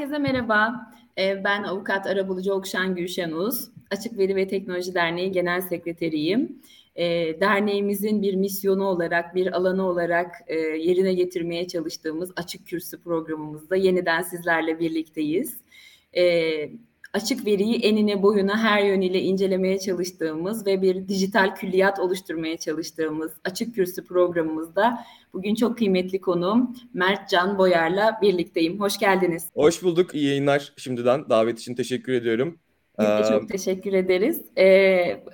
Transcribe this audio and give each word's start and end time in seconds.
Herkese 0.00 0.18
merhaba. 0.18 0.92
Ee, 1.18 1.44
ben 1.44 1.62
avukat 1.62 2.06
arabulucu 2.06 2.52
Okşan 2.52 2.94
Gülşen 2.94 3.30
Uz. 3.32 3.70
Açık 3.90 4.18
Veri 4.18 4.36
ve 4.36 4.48
Teknoloji 4.48 4.94
Derneği 4.94 5.32
Genel 5.32 5.60
Sekreteriyim. 5.60 6.62
Ee, 6.96 7.40
derneğimizin 7.40 8.22
bir 8.22 8.34
misyonu 8.34 8.84
olarak, 8.84 9.34
bir 9.34 9.56
alanı 9.56 9.86
olarak 9.86 10.34
e, 10.46 10.56
yerine 10.56 11.14
getirmeye 11.14 11.68
çalıştığımız 11.68 12.32
Açık 12.36 12.66
Kürsü 12.66 13.02
programımızda 13.02 13.76
yeniden 13.76 14.22
sizlerle 14.22 14.78
birlikteyiz. 14.78 15.60
Ee, 17.14 17.18
açık 17.18 17.46
veriyi 17.46 17.76
enine 17.76 18.22
boyuna 18.22 18.58
her 18.58 18.84
yönüyle 18.84 19.20
incelemeye 19.20 19.78
çalıştığımız 19.78 20.66
ve 20.66 20.82
bir 20.82 21.08
dijital 21.08 21.54
külliyat 21.54 21.98
oluşturmaya 21.98 22.56
çalıştığımız 22.56 23.32
Açık 23.44 23.74
Kürsü 23.74 24.04
programımızda 24.04 25.04
bugün 25.32 25.54
çok 25.54 25.78
kıymetli 25.78 26.20
konuğum 26.20 26.76
Mert 26.94 27.30
Can 27.30 27.58
Boyar'la 27.58 28.18
birlikteyim. 28.22 28.80
Hoş 28.80 28.98
geldiniz. 28.98 29.50
Hoş 29.54 29.82
bulduk. 29.82 30.14
İyi 30.14 30.26
yayınlar 30.26 30.72
şimdiden. 30.76 31.28
Davet 31.28 31.58
için 31.60 31.74
teşekkür 31.74 32.12
ediyorum. 32.12 32.58
Biz 32.98 33.06
de 33.06 33.22
çok 33.28 33.48
teşekkür 33.48 33.92
ederiz. 33.92 34.42
Ee, 34.58 35.24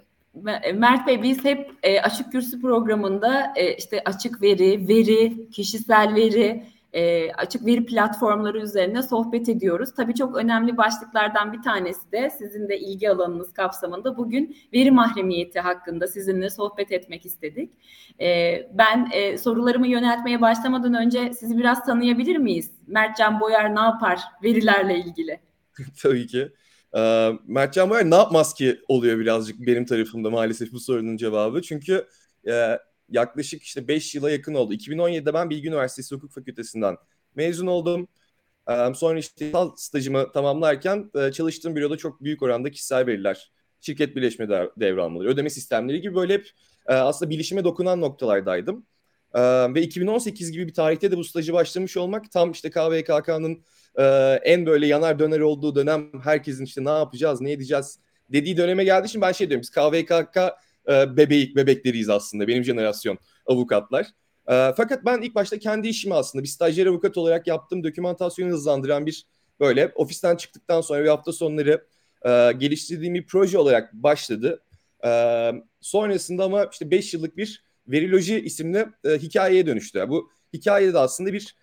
Mert 0.75 1.07
Bey 1.07 1.23
biz 1.23 1.45
hep 1.45 1.71
e, 1.83 2.01
Açık 2.01 2.33
Kürsü 2.33 2.61
programında 2.61 3.53
e, 3.57 3.77
işte 3.77 4.03
açık 4.05 4.43
veri, 4.43 4.89
veri, 4.89 5.51
kişisel 5.51 6.15
veri, 6.15 6.65
e, 6.97 7.33
açık 7.33 7.67
veri 7.67 7.87
platformları 7.87 8.59
üzerine 8.59 9.03
sohbet 9.03 9.49
ediyoruz. 9.49 9.95
Tabii 9.97 10.15
çok 10.15 10.37
önemli 10.37 10.77
başlıklardan 10.77 11.53
bir 11.53 11.63
tanesi 11.63 12.13
de 12.13 12.31
sizin 12.39 12.69
de 12.69 12.79
ilgi 12.79 13.11
alanınız 13.11 13.53
kapsamında 13.53 14.17
bugün 14.17 14.57
veri 14.73 14.91
mahremiyeti 14.91 15.61
hakkında 15.61 16.07
sizinle 16.07 16.51
sohbet 16.51 16.93
etmek 16.93 17.27
istedik. 17.27 17.73
E, 18.21 18.59
ben 18.73 19.09
e, 19.13 19.39
sorularımı 19.39 19.89
yöneltmeye 19.89 20.41
başlamadan 20.41 20.95
önce 20.95 21.33
sizi 21.33 21.59
biraz 21.59 21.87
tanıyabilir 21.87 22.37
miyiz? 22.37 22.71
Mertcan 22.87 23.41
Boyar 23.41 23.77
ne 23.77 23.81
yapar 23.81 24.21
verilerle 24.43 24.99
ilgili? 24.99 25.41
Tabii 26.03 26.27
ki. 26.27 26.53
Ee, 26.97 27.33
Mertcan 27.47 27.91
Boyar 27.91 28.11
ne 28.11 28.15
yapmaz 28.15 28.55
ki 28.55 28.81
oluyor 28.89 29.19
birazcık 29.19 29.61
benim 29.61 29.85
tarafımda 29.85 30.31
maalesef 30.31 30.73
bu 30.73 30.81
sorunun 30.81 31.17
cevabı. 31.17 31.63
Çünkü 31.63 32.07
e, 32.49 32.79
yaklaşık 33.09 33.63
işte 33.63 33.89
5 33.89 34.15
yıla 34.15 34.31
yakın 34.31 34.55
oldu. 34.55 34.75
2017'de 34.75 35.35
ben 35.35 35.51
Bilgi 35.51 35.69
Üniversitesi 35.69 36.15
Hukuk 36.15 36.33
Fakültesinden 36.33 36.97
mezun 37.35 37.67
oldum. 37.67 38.09
Sonra 38.95 39.19
işte 39.19 39.53
stajımı 39.77 40.33
tamamlarken 40.33 41.11
çalıştığım 41.33 41.77
büroda 41.77 41.97
çok 41.97 42.25
büyük 42.25 42.43
oranda 42.43 42.71
kişisel 42.71 43.07
veriler, 43.07 43.53
şirket 43.81 44.17
birleşme 44.17 44.49
devralmaları, 44.81 45.29
ödeme 45.29 45.51
sistemleri 45.51 46.01
gibi 46.01 46.15
böyle 46.15 46.35
hep 46.35 46.51
aslında 46.87 47.31
bilişime 47.31 47.65
dokunan 47.65 48.01
noktalardaydım. 48.01 48.87
Ve 49.75 49.83
2018 49.83 50.53
gibi 50.53 50.69
bir 50.69 50.75
tarihte 50.75 51.11
de 51.11 51.17
bu 51.17 51.25
stajı 51.25 51.53
başlamış 51.53 51.97
olmak 51.97 52.31
tam 52.33 52.51
işte 52.51 52.71
KVKK'nın 52.71 53.65
en 54.43 54.67
böyle 54.67 54.87
yanar 54.87 55.19
döner 55.19 55.41
olduğu 55.41 55.75
dönem 55.75 56.11
herkesin 56.23 56.65
işte 56.65 56.85
ne 56.85 56.91
yapacağız, 56.91 57.41
ne 57.41 57.53
edeceğiz 57.53 57.99
dediği 58.33 58.57
döneme 58.57 58.85
geldiği 58.85 59.07
için 59.07 59.21
ben 59.21 59.33
şey 59.33 59.51
diyorum 59.51 59.63
biz 59.63 59.71
KVKK 59.71 60.39
e, 60.89 61.17
bebek 61.17 61.57
bebekleriyiz 61.57 62.09
aslında 62.09 62.49
benim 62.49 62.65
jenerasyon 62.65 63.19
avukatlar. 63.47 64.07
E, 64.49 64.73
fakat 64.77 65.05
ben 65.05 65.23
ilk 65.23 65.35
başta 65.35 65.59
kendi 65.59 65.89
işimi 65.89 66.15
aslında 66.15 66.43
bir 66.43 66.49
stajyer 66.49 66.87
avukat 66.87 67.17
olarak 67.17 67.47
yaptığım 67.47 67.85
dokümantasyonu 67.85 68.51
hızlandıran 68.51 69.07
bir 69.07 69.27
böyle 69.61 69.93
ofisten 69.95 70.37
çıktıktan 70.37 70.81
sonra 70.81 71.05
bir 71.05 71.09
hafta 71.09 71.33
sonları 71.33 71.87
e, 72.23 72.53
geliştirdiğim 72.59 73.15
bir 73.15 73.27
proje 73.27 73.59
olarak 73.59 73.93
başladı. 73.93 74.63
E, 75.05 75.53
sonrasında 75.81 76.45
ama 76.45 76.69
işte 76.73 76.91
5 76.91 77.15
yıllık 77.15 77.37
bir 77.37 77.67
Veriloji 77.89 78.41
isimli 78.41 78.87
hikayeye 79.05 79.67
dönüştü. 79.67 80.05
Bu 80.09 80.31
hikayede 80.53 80.95
de 80.95 80.99
aslında 80.99 81.33
bir 81.33 81.57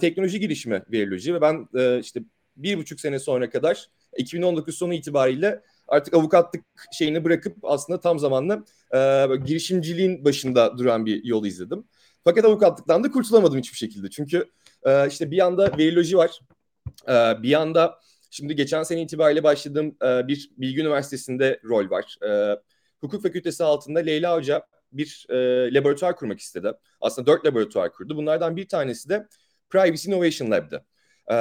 teknoloji 0.00 0.40
girişimi 0.40 0.82
Veriloji 0.92 1.34
ve 1.34 1.40
ben 1.40 1.68
işte 2.00 2.20
bir 2.56 2.78
buçuk 2.78 3.00
sene 3.00 3.18
sonra 3.18 3.50
kadar 3.50 3.88
2019 4.16 4.78
sonu 4.78 4.94
itibariyle 4.94 5.62
artık 5.88 6.14
avukatlık 6.14 6.64
şeyini 6.92 7.24
bırakıp 7.24 7.56
aslında 7.62 8.00
tam 8.00 8.18
zamanlı 8.18 8.64
e, 8.94 9.26
girişimciliğin 9.46 10.24
başında 10.24 10.78
duran 10.78 11.06
bir 11.06 11.24
yol 11.24 11.46
izledim. 11.46 11.84
Fakat 12.24 12.44
avukatlıktan 12.44 13.04
da 13.04 13.10
kurtulamadım 13.10 13.58
hiçbir 13.58 13.78
şekilde. 13.78 14.10
Çünkü 14.10 14.50
e, 14.82 15.08
işte 15.08 15.30
bir 15.30 15.36
yanda 15.36 15.78
veriloji 15.78 16.16
var. 16.16 16.40
E, 17.08 17.42
bir 17.42 17.48
yanda 17.48 17.98
şimdi 18.30 18.56
geçen 18.56 18.82
sene 18.82 19.02
itibariyle 19.02 19.42
başladığım 19.42 19.96
e, 20.04 20.28
bir 20.28 20.50
Bilgi 20.58 20.80
Üniversitesi'nde 20.80 21.60
rol 21.64 21.90
var. 21.90 22.18
E, 22.28 22.60
hukuk 23.00 23.22
fakültesi 23.22 23.64
altında 23.64 23.98
Leyla 23.98 24.36
Hoca 24.36 24.66
bir 24.92 25.26
e, 25.30 25.34
laboratuvar 25.74 26.16
kurmak 26.16 26.40
istedi. 26.40 26.72
Aslında 27.00 27.26
dört 27.26 27.46
laboratuvar 27.46 27.92
kurdu. 27.92 28.16
Bunlardan 28.16 28.56
bir 28.56 28.68
tanesi 28.68 29.08
de 29.08 29.26
Privacy 29.70 30.10
Innovation 30.10 30.50
Lab'dı. 30.50 30.84
E, 31.30 31.36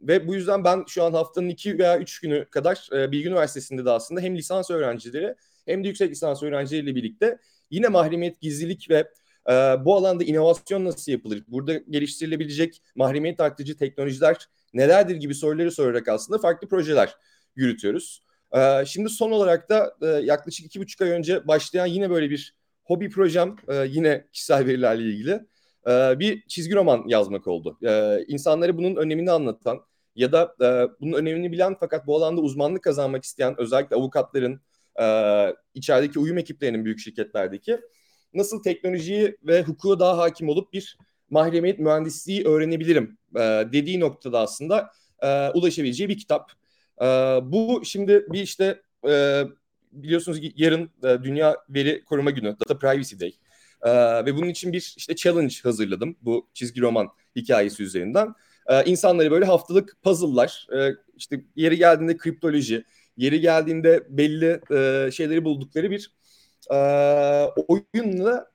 ve 0.00 0.28
bu 0.28 0.34
yüzden 0.34 0.64
ben 0.64 0.84
şu 0.88 1.04
an 1.04 1.12
haftanın 1.12 1.48
iki 1.48 1.78
veya 1.78 1.98
üç 1.98 2.20
günü 2.20 2.44
kadar 2.50 2.88
e, 2.92 3.12
Bilgi 3.12 3.28
Üniversitesi'nde 3.28 3.84
de 3.84 3.90
aslında 3.90 4.20
hem 4.20 4.36
lisans 4.36 4.70
öğrencileri 4.70 5.34
hem 5.66 5.84
de 5.84 5.88
yüksek 5.88 6.10
lisans 6.10 6.42
öğrencileriyle 6.42 6.94
birlikte 6.94 7.38
yine 7.70 7.88
mahremiyet, 7.88 8.40
gizlilik 8.40 8.90
ve 8.90 8.98
e, 9.48 9.52
bu 9.84 9.96
alanda 9.96 10.24
inovasyon 10.24 10.84
nasıl 10.84 11.12
yapılır? 11.12 11.44
Burada 11.48 11.74
geliştirilebilecek 11.74 12.82
mahremiyet 12.94 13.40
artırıcı 13.40 13.76
teknolojiler 13.76 14.48
nelerdir 14.74 15.16
gibi 15.16 15.34
soruları 15.34 15.72
sorarak 15.72 16.08
aslında 16.08 16.38
farklı 16.38 16.68
projeler 16.68 17.16
yürütüyoruz. 17.56 18.22
E, 18.52 18.84
şimdi 18.86 19.08
son 19.08 19.30
olarak 19.30 19.68
da 19.70 19.96
e, 20.02 20.06
yaklaşık 20.06 20.66
iki 20.66 20.80
buçuk 20.80 21.00
ay 21.00 21.10
önce 21.10 21.48
başlayan 21.48 21.86
yine 21.86 22.10
böyle 22.10 22.30
bir 22.30 22.56
hobi 22.84 23.10
projem 23.10 23.56
e, 23.68 23.86
yine 23.88 24.26
kişisel 24.32 24.66
verilerle 24.66 25.02
ilgili 25.02 25.40
e, 25.86 26.18
bir 26.18 26.42
çizgi 26.48 26.74
roman 26.74 27.04
yazmak 27.06 27.46
oldu. 27.46 27.78
E, 27.82 28.24
insanlara 28.28 28.76
bunun 28.76 28.96
önemini 28.96 29.30
anlatan 29.30 29.80
ya 30.16 30.32
da 30.32 30.54
e, 30.60 30.66
bunun 31.00 31.12
önemini 31.12 31.52
bilen 31.52 31.76
fakat 31.80 32.06
bu 32.06 32.16
alanda 32.16 32.40
uzmanlık 32.40 32.82
kazanmak 32.82 33.24
isteyen 33.24 33.54
özellikle 33.58 33.96
avukatların, 33.96 34.60
içerideki 35.74 36.18
uyum 36.18 36.38
ekiplerinin 36.38 36.84
büyük 36.84 36.98
şirketlerdeki 36.98 37.80
nasıl 38.34 38.62
teknolojiyi 38.62 39.36
ve 39.42 39.62
hukuka 39.62 40.00
daha 40.00 40.18
hakim 40.18 40.48
olup 40.48 40.72
bir 40.72 40.98
mahremiyet 41.30 41.78
mühendisliği 41.78 42.44
öğrenebilirim 42.44 43.18
dediği 43.72 44.00
noktada 44.00 44.40
aslında 44.40 44.90
ulaşabileceği 45.54 46.08
bir 46.08 46.18
kitap. 46.18 46.50
bu 47.42 47.82
şimdi 47.84 48.26
bir 48.32 48.42
işte 48.42 48.82
biliyorsunuz 49.92 50.38
yarın 50.56 50.90
Dünya 51.24 51.56
Veri 51.68 52.04
Koruma 52.04 52.30
Günü, 52.30 52.56
Data 52.60 52.78
Privacy 52.78 53.20
Day. 53.20 53.32
Ee, 53.86 54.24
ve 54.26 54.36
bunun 54.36 54.48
için 54.48 54.72
bir 54.72 54.94
işte 54.96 55.16
challenge 55.16 55.54
hazırladım 55.62 56.16
bu 56.22 56.48
çizgi 56.54 56.80
roman 56.80 57.08
hikayesi 57.36 57.82
üzerinden. 57.82 58.34
Ee, 58.66 58.84
insanları 58.84 59.30
böyle 59.30 59.44
haftalık 59.44 59.96
puzzle'lar, 60.02 60.66
e, 60.76 60.90
işte 61.16 61.44
yeri 61.56 61.76
geldiğinde 61.76 62.16
kriptoloji, 62.16 62.84
yeri 63.16 63.40
geldiğinde 63.40 64.06
belli 64.08 64.60
e, 64.70 65.10
şeyleri 65.10 65.44
buldukları 65.44 65.90
bir 65.90 66.12
e, 66.70 66.76
oyunla 67.68 68.50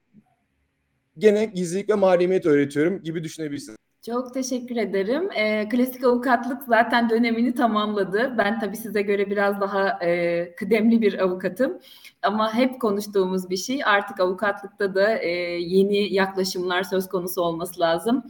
gene 1.17 1.45
gizlilik 1.45 1.89
ve 1.89 1.93
mahremiyet 1.93 2.45
öğretiyorum 2.45 3.03
gibi 3.03 3.23
düşünebilirsiniz. 3.23 3.77
Çok 4.05 4.33
teşekkür 4.33 4.75
ederim. 4.75 5.29
E, 5.35 5.69
klasik 5.69 6.03
avukatlık 6.03 6.63
zaten 6.63 7.09
dönemini 7.09 7.55
tamamladı. 7.55 8.35
Ben 8.37 8.59
tabii 8.59 8.77
size 8.77 9.01
göre 9.01 9.29
biraz 9.29 9.61
daha 9.61 9.99
e, 10.03 10.55
kıdemli 10.55 11.01
bir 11.01 11.19
avukatım. 11.19 11.79
Ama 12.21 12.53
hep 12.53 12.81
konuştuğumuz 12.81 13.49
bir 13.49 13.57
şey 13.57 13.83
artık 13.85 14.19
avukatlıkta 14.19 14.95
da 14.95 15.17
e, 15.17 15.29
yeni 15.59 16.13
yaklaşımlar 16.13 16.83
söz 16.83 17.09
konusu 17.09 17.41
olması 17.41 17.79
lazım 17.79 18.23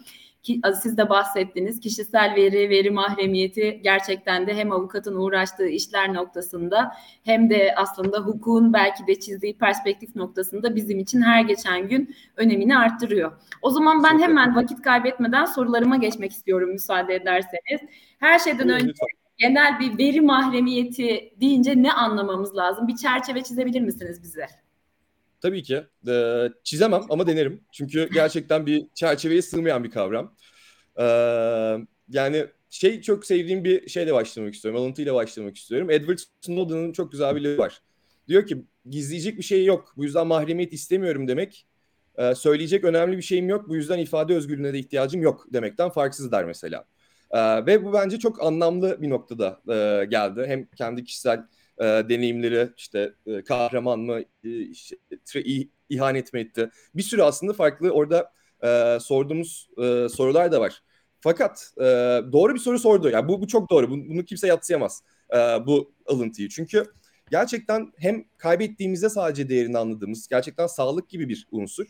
ki, 0.44 0.62
siz 0.82 0.98
de 0.98 1.10
bahsettiniz 1.10 1.80
kişisel 1.80 2.36
veri, 2.36 2.70
veri 2.70 2.92
mahremiyeti 2.92 3.80
gerçekten 3.84 4.48
de 4.48 4.54
hem 4.54 4.72
avukatın 4.72 5.16
uğraştığı 5.16 5.68
işler 5.68 6.14
noktasında 6.14 6.92
hem 7.24 7.50
de 7.50 7.74
aslında 7.78 8.20
hukukun 8.20 8.74
belki 8.74 9.08
de 9.08 9.20
çizdiği 9.20 9.58
perspektif 9.58 10.16
noktasında 10.16 10.76
bizim 10.76 11.00
için 11.00 11.22
her 11.22 11.42
geçen 11.42 11.88
gün 11.88 12.16
önemini 12.36 12.78
arttırıyor. 12.78 13.32
O 13.62 13.70
zaman 13.70 14.04
ben 14.04 14.20
hemen 14.20 14.56
vakit 14.56 14.82
kaybetmeden 14.82 15.46
sorularıma 15.46 15.98
geçmek 15.98 16.32
istiyorum 16.32 16.72
müsaade 16.72 17.16
ederseniz. 17.16 17.82
Her 18.20 18.40
şeyden 18.40 18.70
önce 18.70 18.94
genel 19.38 19.80
bir 19.80 19.98
veri 19.98 20.22
mahremiyeti 20.22 21.34
deyince 21.42 21.84
ne 21.84 21.94
anlamamız 21.94 22.56
lazım? 22.56 22.88
Bir 22.88 22.96
çerçeve 22.96 23.44
çizebilir 23.44 23.82
misiniz 23.82 24.24
bize? 24.24 24.46
Tabii 25.42 25.64
ki. 25.64 25.84
Ee, 26.08 26.50
çizemem 26.64 27.02
ama 27.10 27.28
denerim. 27.28 27.64
Çünkü 27.72 28.10
gerçekten 28.14 28.66
bir 28.66 28.88
çerçeveye 28.96 29.42
sığmayan 29.42 29.84
bir 29.84 29.92
kavram. 29.92 30.36
Ee, 31.00 31.04
yani 32.10 32.46
şey 32.70 33.02
çok 33.02 33.26
sevdiğim 33.26 33.64
bir 33.64 33.90
şeyle 33.90 34.14
başlamak 34.14 34.54
istiyorum. 34.54 34.82
Alıntıyla 34.82 35.16
başlamak 35.16 35.58
istiyorum. 35.58 35.90
Edward 35.90 36.20
Snowden'ın 36.42 36.92
çok 36.92 37.12
güzel 37.12 37.36
bir 37.36 37.42
lafı 37.42 37.58
var. 37.58 37.82
Diyor 38.28 38.48
ki 38.48 38.66
gizleyecek 38.90 39.38
bir 39.38 39.44
şey 39.44 39.66
yok. 39.66 39.94
Bu 39.98 40.04
yüzden 40.04 40.28
mahremiyet 40.28 40.74
istemiyorum 40.74 41.28
demek. 41.28 41.68
E, 42.18 42.36
söyleyecek 42.36 42.84
önemli 42.84 43.18
bir 43.18 43.22
şeyim 43.22 43.50
yok. 43.50 43.70
Bu 43.70 43.76
yüzden 43.76 44.00
ifade 44.00 44.36
özgürlüğüne 44.36 44.74
de 44.74 44.80
ihtiyacım 44.80 45.22
yok 45.22 45.46
demekten 45.54 45.90
farksız 45.90 46.32
der 46.32 46.46
mesela. 46.46 46.86
E, 47.32 47.66
ve 47.66 47.86
bu 47.86 47.94
bence 47.94 48.20
çok 48.20 48.44
anlamlı 48.44 49.02
bir 49.02 49.10
noktada 49.10 49.62
e, 49.70 50.06
geldi. 50.06 50.44
Hem 50.48 50.66
kendi 50.66 51.04
kişisel 51.04 51.46
e, 51.82 52.10
deneyimleri 52.10 52.70
işte 52.78 53.14
e, 53.26 53.44
kahraman 53.44 54.00
mı 54.00 54.20
e, 54.44 54.50
işte, 54.60 54.96
ihanet 55.90 56.34
mi 56.34 56.40
etti 56.40 56.70
bir 56.96 57.04
sürü 57.04 57.22
aslında 57.22 57.54
farklı 57.54 57.92
orada 57.92 58.32
e, 58.64 58.98
sorduğumuz 59.00 59.70
e, 59.78 60.10
sorular 60.10 60.52
da 60.52 60.62
var. 60.62 60.84
Fakat 61.20 61.74
e, 61.78 61.84
doğru 62.32 62.54
bir 62.54 62.60
soru 62.60 62.80
sordu. 62.80 63.10
Yani 63.10 63.28
bu, 63.28 63.42
bu 63.42 63.48
çok 63.48 63.70
doğru. 63.70 63.90
Bunu, 63.90 64.10
bunu 64.10 64.26
kimse 64.26 64.48
yatsıyamaz 64.48 65.04
e, 65.34 65.38
bu 65.38 65.94
alıntıyı. 66.06 66.50
Çünkü 66.50 66.86
gerçekten 67.32 67.94
hem 67.98 68.24
kaybettiğimizde 68.38 69.10
sadece 69.10 69.50
değerini 69.50 69.78
anladığımız 69.78 70.28
gerçekten 70.28 70.68
sağlık 70.68 71.10
gibi 71.10 71.30
bir 71.30 71.48
unsur. 71.52 71.86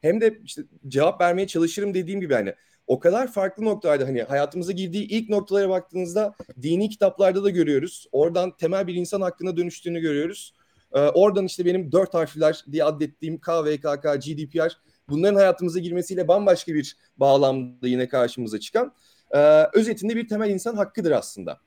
Hem 0.00 0.20
de 0.20 0.40
işte 0.44 0.62
cevap 0.88 1.20
vermeye 1.20 1.46
çalışırım 1.46 1.94
dediğim 1.94 2.20
gibi 2.20 2.34
hani 2.34 2.54
o 2.86 3.00
kadar 3.00 3.32
farklı 3.32 3.64
noktalarda 3.64 4.06
hani 4.06 4.22
hayatımıza 4.22 4.72
girdiği 4.72 5.08
ilk 5.08 5.28
noktalara 5.28 5.68
baktığınızda 5.68 6.34
dini 6.62 6.88
kitaplarda 6.88 7.44
da 7.44 7.50
görüyoruz. 7.50 8.06
Oradan 8.12 8.56
temel 8.56 8.86
bir 8.86 8.94
insan 8.94 9.20
hakkında 9.20 9.56
dönüştüğünü 9.56 10.00
görüyoruz. 10.00 10.54
Ee, 10.92 11.00
oradan 11.00 11.46
işte 11.46 11.64
benim 11.64 11.92
dört 11.92 12.14
harfler 12.14 12.64
diye 12.72 12.84
adettiğim 12.84 13.40
KVKK, 13.40 14.02
GDPR 14.02 14.78
bunların 15.08 15.34
hayatımıza 15.34 15.78
girmesiyle 15.78 16.28
bambaşka 16.28 16.74
bir 16.74 16.96
bağlamda 17.16 17.88
yine 17.88 18.08
karşımıza 18.08 18.60
çıkan 18.60 18.94
e, 19.30 19.38
özetinde 19.74 20.16
bir 20.16 20.28
temel 20.28 20.50
insan 20.50 20.76
hakkıdır 20.76 21.10
aslında. 21.10 21.60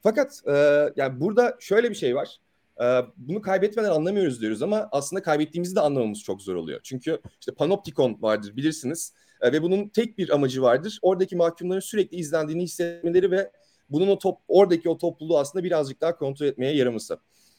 Fakat 0.00 0.42
e, 0.46 0.52
yani 0.96 1.20
burada 1.20 1.56
şöyle 1.60 1.90
bir 1.90 1.94
şey 1.94 2.16
var. 2.16 2.40
E, 2.80 2.84
bunu 3.16 3.42
kaybetmeden 3.42 3.90
anlamıyoruz 3.90 4.40
diyoruz 4.40 4.62
ama 4.62 4.88
aslında 4.92 5.22
kaybettiğimizi 5.22 5.76
de 5.76 5.80
anlamamız 5.80 6.22
çok 6.22 6.42
zor 6.42 6.54
oluyor. 6.54 6.80
Çünkü 6.82 7.20
işte 7.40 7.54
panoptikon 7.54 8.22
vardır 8.22 8.56
bilirsiniz 8.56 9.12
e, 9.40 9.52
ve 9.52 9.62
bunun 9.62 9.88
tek 9.88 10.18
bir 10.18 10.34
amacı 10.34 10.62
vardır. 10.62 10.98
Oradaki 11.02 11.36
mahkumların 11.36 11.80
sürekli 11.80 12.16
izlendiğini 12.16 12.62
hissetmeleri 12.62 13.30
ve 13.30 13.50
bunun 13.90 14.08
o 14.08 14.18
top, 14.18 14.38
oradaki 14.48 14.88
o 14.88 14.98
topluluğu 14.98 15.38
aslında 15.38 15.64
birazcık 15.64 16.00
daha 16.00 16.16
kontrol 16.16 16.46
etmeye 16.46 16.76
yaraması. 16.76 17.18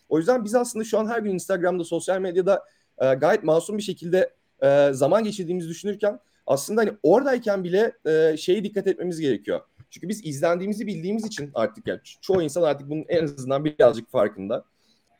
O 0.09 0.17
yüzden 0.17 0.45
biz 0.45 0.55
aslında 0.55 0.85
şu 0.85 0.99
an 0.99 1.07
her 1.07 1.19
gün 1.19 1.33
Instagram'da, 1.33 1.83
sosyal 1.83 2.19
medyada 2.19 2.63
e, 2.97 3.13
gayet 3.13 3.43
masum 3.43 3.77
bir 3.77 3.83
şekilde 3.83 4.33
e, 4.63 4.89
zaman 4.93 5.23
geçirdiğimizi 5.23 5.69
düşünürken 5.69 6.19
aslında 6.47 6.81
hani 6.81 6.91
oradayken 7.03 7.63
bile 7.63 7.91
e, 8.05 8.37
şeye 8.37 8.63
dikkat 8.63 8.87
etmemiz 8.87 9.19
gerekiyor. 9.19 9.61
Çünkü 9.89 10.09
biz 10.09 10.25
izlendiğimizi 10.25 10.87
bildiğimiz 10.87 11.25
için 11.25 11.51
artık 11.53 11.87
yani 11.87 11.99
çoğu 12.21 12.41
insan 12.41 12.61
artık 12.61 12.89
bunun 12.89 13.05
en 13.07 13.23
azından 13.23 13.65
birazcık 13.65 14.11
farkında. 14.11 14.65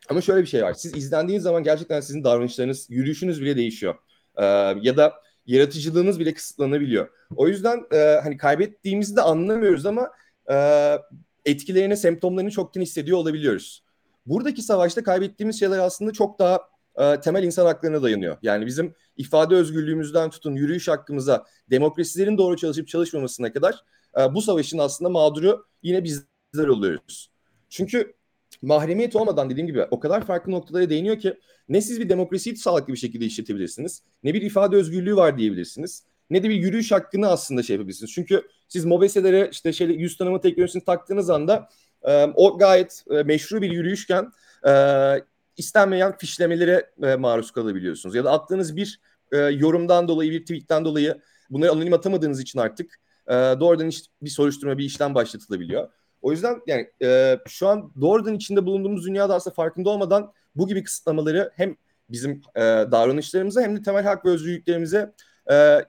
Ama 0.10 0.22
şöyle 0.22 0.42
bir 0.42 0.48
şey 0.48 0.64
var. 0.64 0.74
Siz 0.74 0.98
izlendiğiniz 0.98 1.44
zaman 1.44 1.64
gerçekten 1.64 2.02
sizin 2.02 2.24
davranışlarınız, 2.24 2.88
yürüyüşünüz 2.90 3.42
bile 3.42 3.58
değişiyor. 3.58 3.96
Ee, 4.36 4.46
ya 4.82 4.98
da 4.98 5.14
yaratıcılığınız 5.50 6.20
bile 6.20 6.34
kısıtlanabiliyor. 6.34 7.10
O 7.36 7.48
yüzden 7.48 7.84
e, 7.94 8.20
hani 8.24 8.38
kaybettiğimizi 8.38 9.16
de 9.16 9.22
anlamıyoruz 9.22 9.86
ama 9.86 10.12
e, 10.52 10.56
etkilerini, 11.46 11.98
semptomlarını 11.98 12.52
çoktan 12.52 12.82
hissediyor 12.82 13.18
olabiliyoruz. 13.18 13.84
Buradaki 14.26 14.62
savaşta 14.62 15.04
kaybettiğimiz 15.04 15.60
şeyler 15.60 15.80
aslında 15.80 16.12
çok 16.12 16.40
daha 16.40 16.60
e, 16.96 17.20
temel 17.20 17.44
insan 17.44 17.66
haklarına 17.66 18.04
dayanıyor. 18.04 18.38
Yani 18.42 18.66
bizim 18.66 18.96
ifade 19.18 19.56
özgürlüğümüzden 19.56 20.30
tutun 20.30 20.56
yürüyüş 20.56 20.88
hakkımıza, 20.88 21.46
demokrasilerin 21.70 22.38
doğru 22.38 22.58
çalışıp 22.58 22.88
çalışmamasına 22.88 23.54
kadar 23.54 23.84
e, 24.20 24.34
bu 24.34 24.42
savaşın 24.42 24.78
aslında 24.78 25.10
mağduru 25.10 25.66
yine 25.84 26.04
bizler 26.04 26.68
oluyoruz. 26.68 27.32
Çünkü 27.70 28.14
mahremiyet 28.62 29.16
olmadan 29.16 29.50
dediğim 29.50 29.68
gibi 29.68 29.84
o 29.92 30.00
kadar 30.00 30.26
farklı 30.26 30.52
noktalara 30.52 30.90
değiniyor 30.90 31.20
ki 31.20 31.34
ne 31.70 31.82
siz 31.82 32.00
bir 32.00 32.10
demokrasiyi 32.10 32.58
sağlıklı 32.58 32.94
bir 32.94 32.98
şekilde 32.98 33.26
işletebilirsiniz, 33.26 34.04
ne 34.24 34.34
bir 34.34 34.42
ifade 34.42 34.76
özgürlüğü 34.76 35.16
var 35.16 35.38
diyebilirsiniz, 35.38 36.04
ne 36.30 36.44
de 36.44 36.50
bir 36.50 36.56
yürüyüş 36.56 36.92
hakkını 36.92 37.28
aslında 37.28 37.64
şey 37.64 37.76
yapabilirsiniz. 37.76 38.12
Çünkü 38.12 38.48
siz 38.68 38.86
mobeselere 38.86 39.50
işte 39.52 39.74
şeyle 39.74 39.94
yüz 39.94 40.18
tanıma 40.18 40.42
teknolojisini 40.42 40.84
taktığınız 40.84 41.30
anda 41.30 41.70
e, 42.04 42.26
o 42.26 42.58
gayet 42.58 43.04
e, 43.12 43.24
meşru 43.24 43.62
bir 43.62 43.72
yürüyüşken 43.72 44.32
e, 44.68 44.74
istenmeyen 45.58 46.18
fişlemelere 46.18 46.90
e, 47.04 47.16
maruz 47.16 47.52
kalabiliyorsunuz. 47.52 48.16
Ya 48.16 48.24
da 48.24 48.32
attığınız 48.32 48.76
bir 48.76 49.00
e, 49.32 49.38
yorumdan 49.38 50.08
dolayı, 50.08 50.32
bir 50.32 50.42
tweetten 50.42 50.86
dolayı 50.86 51.22
bunları 51.50 51.72
anonim 51.72 51.94
atamadığınız 51.94 52.42
için 52.42 52.60
artık 52.60 53.00
e, 53.28 53.34
doğrudan 53.34 53.88
iş, 53.88 54.02
bir 54.22 54.30
soruşturma, 54.30 54.78
bir 54.78 54.84
işlem 54.86 55.16
başlatılabiliyor. 55.16 55.90
O 56.22 56.32
yüzden 56.32 56.62
yani 56.68 56.90
e, 57.02 57.40
şu 57.48 57.68
an 57.68 57.92
doğrudan 58.02 58.36
içinde 58.36 58.66
bulunduğumuz 58.66 59.06
dünyada 59.06 59.36
aslında 59.36 59.54
farkında 59.54 59.90
olmadan 59.90 60.34
bu 60.56 60.68
gibi 60.68 60.84
kısıtlamaları 60.84 61.52
hem 61.56 61.76
bizim 62.10 62.42
e, 62.56 62.62
davranışlarımıza 62.62 63.62
hem 63.62 63.78
de 63.78 63.82
temel 63.82 64.04
hak 64.04 64.26
ve 64.26 64.30
özgürlüklerimize 64.30 65.14
e, 65.52 65.80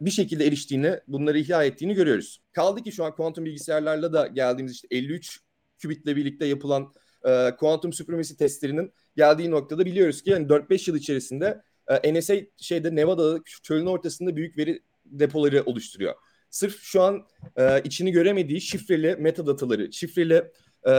bir 0.00 0.10
şekilde 0.10 0.46
eriştiğini, 0.46 1.00
bunları 1.08 1.38
ihlal 1.38 1.66
ettiğini 1.66 1.94
görüyoruz. 1.94 2.40
Kaldı 2.52 2.82
ki 2.82 2.92
şu 2.92 3.04
an 3.04 3.14
kuantum 3.14 3.44
bilgisayarlarla 3.44 4.12
da 4.12 4.26
geldiğimiz 4.26 4.72
işte 4.72 4.88
53 4.90 5.40
kübitle 5.78 6.16
birlikte 6.16 6.46
yapılan 6.46 6.92
e, 7.24 7.50
kuantum 7.58 7.92
supremacy 7.92 8.34
testlerinin 8.34 8.92
geldiği 9.16 9.50
noktada 9.50 9.86
biliyoruz 9.86 10.22
ki 10.22 10.30
yani 10.30 10.46
4-5 10.46 10.90
yıl 10.90 10.96
içerisinde 10.96 11.62
e, 11.88 12.14
NSA 12.14 12.34
şeyde 12.56 12.94
Nevada'da 12.94 13.40
çölün 13.62 13.86
ortasında 13.86 14.36
büyük 14.36 14.58
veri 14.58 14.82
depoları 15.04 15.62
oluşturuyor. 15.62 16.14
Sırf 16.54 16.82
şu 16.82 17.02
an 17.02 17.26
e, 17.56 17.82
içini 17.82 18.12
göremediği 18.12 18.60
şifreli 18.60 19.16
metadataları, 19.16 19.92
şifreli 19.92 20.44
e, 20.88 20.92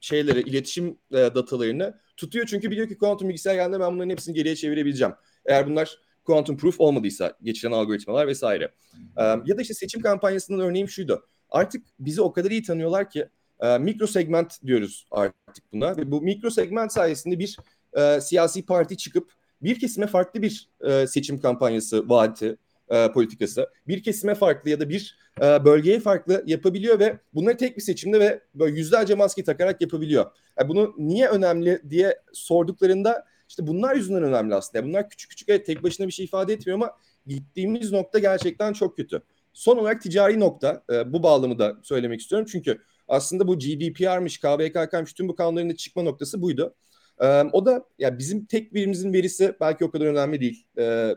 şeyleri, 0.00 0.40
iletişim 0.40 0.98
e, 1.10 1.16
datalarını 1.16 2.00
tutuyor. 2.16 2.46
Çünkü 2.46 2.70
biliyor 2.70 2.88
ki 2.88 2.98
kuantum 2.98 3.28
bilgisayar 3.28 3.54
geldiğinde 3.54 3.80
ben 3.80 3.92
bunların 3.92 4.10
hepsini 4.10 4.34
geriye 4.34 4.56
çevirebileceğim. 4.56 5.14
Eğer 5.46 5.66
bunlar 5.66 5.98
quantum 6.24 6.56
proof 6.56 6.80
olmadıysa 6.80 7.32
geçiren 7.42 7.72
algoritmalar 7.72 8.26
vesaire. 8.26 8.74
E, 9.16 9.22
ya 9.22 9.58
da 9.58 9.62
işte 9.62 9.74
seçim 9.74 10.00
kampanyasının 10.00 10.58
örneğim 10.58 10.88
şuydu. 10.88 11.26
Artık 11.50 11.84
bizi 12.00 12.22
o 12.22 12.32
kadar 12.32 12.50
iyi 12.50 12.62
tanıyorlar 12.62 13.10
ki 13.10 13.28
e, 13.60 13.78
mikro 13.78 14.06
segment 14.06 14.62
diyoruz 14.66 15.06
artık 15.10 15.72
buna 15.72 15.96
ve 15.96 16.10
bu 16.10 16.22
mikro 16.22 16.50
segment 16.50 16.92
sayesinde 16.92 17.38
bir 17.38 17.56
e, 17.92 18.20
siyasi 18.20 18.66
parti 18.66 18.96
çıkıp 18.96 19.32
bir 19.62 19.80
kesime 19.80 20.06
farklı 20.06 20.42
bir 20.42 20.68
e, 20.80 21.06
seçim 21.06 21.40
kampanyası 21.40 22.08
vaati 22.08 22.56
e, 22.90 23.12
politikası 23.12 23.68
bir 23.88 24.02
kesime 24.02 24.34
farklı 24.34 24.70
ya 24.70 24.80
da 24.80 24.88
bir 24.88 25.18
e, 25.42 25.64
bölgeye 25.64 26.00
farklı 26.00 26.44
yapabiliyor 26.46 26.98
ve 26.98 27.18
bunları 27.34 27.56
tek 27.56 27.76
bir 27.76 27.82
seçimde 27.82 28.20
ve 28.20 28.40
böyle 28.54 28.78
yüzlerce 28.78 29.14
maske 29.14 29.44
takarak 29.44 29.80
yapabiliyor. 29.80 30.26
Yani 30.58 30.68
bunu 30.68 30.94
niye 30.98 31.28
önemli 31.28 31.82
diye 31.90 32.18
sorduklarında 32.32 33.24
işte 33.48 33.66
bunlar 33.66 33.96
yüzünden 33.96 34.22
önemli 34.22 34.54
aslında. 34.54 34.78
Yani 34.78 34.88
bunlar 34.88 35.10
küçük 35.10 35.30
küçük 35.30 35.48
evet 35.48 35.66
tek 35.66 35.82
başına 35.82 36.06
bir 36.06 36.12
şey 36.12 36.24
ifade 36.24 36.52
etmiyor 36.52 36.78
ama 36.78 36.92
gittiğimiz 37.26 37.92
nokta 37.92 38.18
gerçekten 38.18 38.72
çok 38.72 38.96
kötü. 38.96 39.22
Son 39.52 39.76
olarak 39.76 40.02
ticari 40.02 40.40
nokta 40.40 40.82
e, 40.92 41.12
bu 41.12 41.22
bağlamı 41.22 41.58
da 41.58 41.76
söylemek 41.82 42.20
istiyorum. 42.20 42.48
Çünkü 42.52 42.78
aslında 43.08 43.48
bu 43.48 43.58
GDPR'mış, 43.58 44.40
KVKK'mış 44.40 45.12
tüm 45.12 45.28
bu 45.28 45.36
kanunların 45.36 45.74
çıkma 45.74 46.02
noktası 46.02 46.42
buydu. 46.42 46.74
Ee, 47.20 47.42
o 47.52 47.66
da 47.66 47.84
ya 47.98 48.18
bizim 48.18 48.44
tek 48.44 48.74
birimizin 48.74 49.12
verisi 49.12 49.56
belki 49.60 49.84
o 49.84 49.90
kadar 49.90 50.06
önemli 50.06 50.40
değil. 50.40 50.66
Ee, 50.78 51.14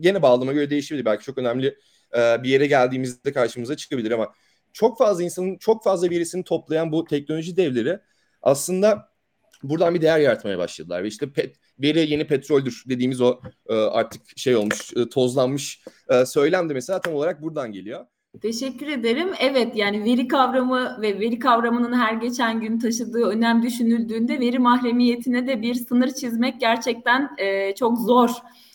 gene 0.00 0.22
bağlama 0.22 0.52
göre 0.52 0.70
değişebilir. 0.70 1.04
Belki 1.04 1.24
çok 1.24 1.38
önemli 1.38 1.78
e, 2.16 2.42
bir 2.42 2.48
yere 2.48 2.66
geldiğimizde 2.66 3.32
karşımıza 3.32 3.76
çıkabilir 3.76 4.10
ama 4.10 4.32
çok 4.72 4.98
fazla 4.98 5.22
insanın 5.22 5.56
çok 5.56 5.84
fazla 5.84 6.10
verisini 6.10 6.44
toplayan 6.44 6.92
bu 6.92 7.04
teknoloji 7.04 7.56
devleri 7.56 7.98
aslında 8.42 9.08
buradan 9.62 9.94
bir 9.94 10.00
değer 10.00 10.18
yaratmaya 10.18 10.58
başladılar. 10.58 11.02
Ve 11.04 11.08
işte 11.08 11.32
pet, 11.32 11.56
veri 11.78 12.10
yeni 12.10 12.26
petroldür 12.26 12.84
dediğimiz 12.88 13.20
o 13.20 13.40
e, 13.68 13.74
artık 13.74 14.38
şey 14.38 14.56
olmuş, 14.56 14.92
e, 14.96 15.08
tozlanmış 15.08 15.82
e, 16.08 16.26
söylem 16.26 16.68
de 16.68 16.74
mesela 16.74 17.00
tam 17.00 17.14
olarak 17.14 17.42
buradan 17.42 17.72
geliyor. 17.72 18.06
Teşekkür 18.42 18.86
ederim. 18.86 19.28
Evet 19.40 19.76
yani 19.76 20.04
veri 20.04 20.28
kavramı 20.28 20.98
ve 21.02 21.20
veri 21.20 21.38
kavramının 21.38 21.92
her 21.92 22.14
geçen 22.14 22.60
gün 22.60 22.78
taşıdığı 22.78 23.24
önem 23.24 23.62
düşünüldüğünde 23.62 24.40
veri 24.40 24.58
mahremiyetine 24.58 25.46
de 25.46 25.62
bir 25.62 25.74
sınır 25.74 26.10
çizmek 26.10 26.60
gerçekten 26.60 27.30
e, 27.38 27.74
çok 27.74 27.98
zor. 27.98 28.30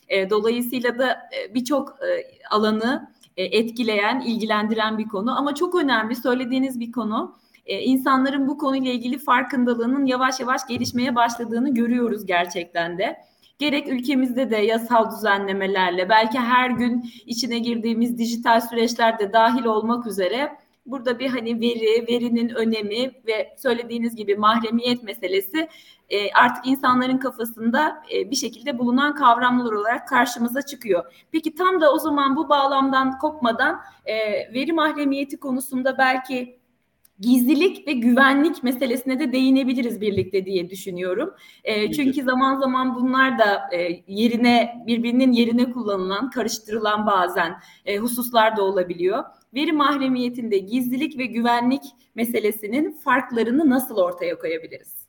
E, 0.08 0.30
dolayısıyla 0.30 1.00
da 1.00 1.12
e, 1.12 1.54
birçok 1.54 1.90
e, 1.90 2.26
alanı 2.52 3.14
etkileyen, 3.38 4.20
ilgilendiren 4.20 4.98
bir 4.98 5.08
konu 5.08 5.38
ama 5.38 5.56
çok 5.56 5.76
önemli 5.76 6.16
söylediğiniz 6.16 6.80
bir 6.80 6.92
konu. 6.92 7.36
E, 7.66 7.80
insanların 7.80 8.48
bu 8.48 8.58
konuyla 8.58 8.92
ilgili 8.92 9.18
farkındalığının 9.18 10.06
yavaş 10.06 10.40
yavaş 10.40 10.68
gelişmeye 10.68 11.16
başladığını 11.16 11.74
görüyoruz 11.74 12.26
gerçekten 12.26 12.98
de 12.98 13.18
gerek 13.60 13.88
ülkemizde 13.88 14.50
de 14.50 14.58
yasal 14.58 15.12
düzenlemelerle 15.12 16.10
belki 16.10 16.40
her 16.40 16.70
gün 16.70 17.12
içine 17.26 17.60
girdiğimiz 17.60 18.18
dijital 18.18 18.62
süreçlerde 18.62 19.34
dahil 19.34 19.66
olmak 19.66 20.08
üzere 20.08 20.58
burada 20.86 21.20
bir 21.20 21.30
hani 21.30 21.62
veri, 21.62 22.08
verinin 22.08 22.50
önemi 22.50 23.12
ve 23.28 23.56
söylediğiniz 23.58 24.16
gibi 24.16 24.36
mahremiyet 24.36 25.04
meselesi 25.04 25.68
e, 26.10 26.32
artık 26.32 26.68
insanların 26.68 27.18
kafasında 27.18 28.04
e, 28.14 28.32
bir 28.32 28.36
şekilde 28.36 28.80
bulunan 28.80 29.16
kavramlar 29.16 29.72
olarak 29.72 30.08
karşımıza 30.08 30.62
çıkıyor. 30.62 31.26
Peki 31.32 31.56
tam 31.56 31.82
da 31.82 31.94
o 31.94 32.00
zaman 32.00 32.36
bu 32.36 32.50
bağlamdan 32.50 33.18
kopmadan 33.18 33.80
e, 34.06 34.16
veri 34.54 34.74
mahremiyeti 34.74 35.40
konusunda 35.40 35.98
belki 35.98 36.64
gizlilik 37.20 37.88
ve 37.88 37.92
güvenlik 37.92 38.64
meselesine 38.64 39.20
de 39.20 39.32
değinebiliriz 39.32 40.02
birlikte 40.02 40.46
diye 40.46 40.70
düşünüyorum. 40.70 41.34
E, 41.64 41.92
çünkü 41.92 42.24
zaman 42.24 42.60
zaman 42.60 42.96
bunlar 42.96 43.40
da 43.40 43.70
e, 43.76 44.04
yerine 44.08 44.84
birbirinin 44.88 45.32
yerine 45.32 45.72
kullanılan, 45.72 46.30
karıştırılan 46.30 47.08
bazen 47.08 47.56
e, 47.86 47.98
hususlar 47.98 48.58
da 48.58 48.64
olabiliyor. 48.64 49.24
Veri 49.56 49.72
mahremiyetinde 49.72 50.58
gizlilik 50.58 51.18
ve 51.18 51.26
güvenlik 51.26 51.84
meselesinin 52.16 52.92
farklarını 52.92 53.70
nasıl 53.70 53.98
ortaya 53.98 54.40
koyabiliriz? 54.40 55.08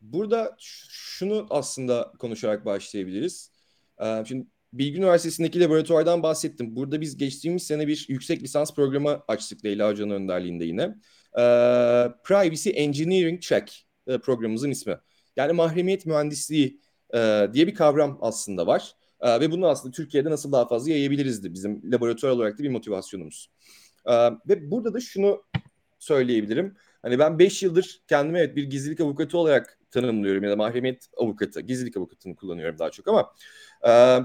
Burada 0.00 0.56
şunu 0.58 1.46
aslında 1.50 2.12
konuşarak 2.18 2.64
başlayabiliriz. 2.64 3.50
Şimdi 4.24 4.46
Bilgi 4.72 4.98
Üniversitesi'ndeki 4.98 5.60
laboratuvardan 5.60 6.22
bahsettim. 6.22 6.76
Burada 6.76 7.00
biz 7.00 7.16
geçtiğimiz 7.16 7.62
sene 7.62 7.88
bir 7.88 8.06
yüksek 8.08 8.42
lisans 8.42 8.74
programı 8.74 9.22
açtık 9.28 9.64
Leyla 9.64 9.88
Hoca'nın 9.88 10.14
önderliğinde 10.14 10.64
yine. 10.64 10.82
E, 11.38 11.44
Privacy 12.24 12.70
Engineering 12.74 13.40
Check 13.40 13.72
e, 14.06 14.18
programımızın 14.18 14.70
ismi. 14.70 14.98
Yani 15.36 15.52
mahremiyet 15.52 16.06
mühendisliği 16.06 16.80
e, 17.14 17.48
diye 17.52 17.66
bir 17.66 17.74
kavram 17.74 18.18
aslında 18.20 18.66
var. 18.66 18.94
E, 19.22 19.40
ve 19.40 19.50
bunu 19.50 19.66
aslında 19.66 19.92
Türkiye'de 19.92 20.30
nasıl 20.30 20.52
daha 20.52 20.68
fazla 20.68 20.90
yayabilirizdi 20.90 21.54
bizim 21.54 21.92
laboratuvar 21.92 22.32
olarak 22.32 22.58
da 22.58 22.62
bir 22.62 22.68
motivasyonumuz. 22.68 23.50
E, 24.06 24.12
ve 24.48 24.70
burada 24.70 24.94
da 24.94 25.00
şunu 25.00 25.42
söyleyebilirim. 25.98 26.76
Hani 27.02 27.18
ben 27.18 27.38
5 27.38 27.62
yıldır 27.62 28.02
kendimi 28.08 28.38
evet 28.38 28.56
bir 28.56 28.64
gizlilik 28.64 29.00
avukatı 29.00 29.38
olarak 29.38 29.78
tanımlıyorum 29.90 30.44
ya 30.44 30.50
da 30.50 30.56
mahremiyet 30.56 31.08
avukatı, 31.16 31.60
gizlilik 31.60 31.96
avukatını 31.96 32.36
kullanıyorum 32.36 32.78
daha 32.78 32.90
çok 32.90 33.08
ama 33.08 33.32
e, 33.88 34.20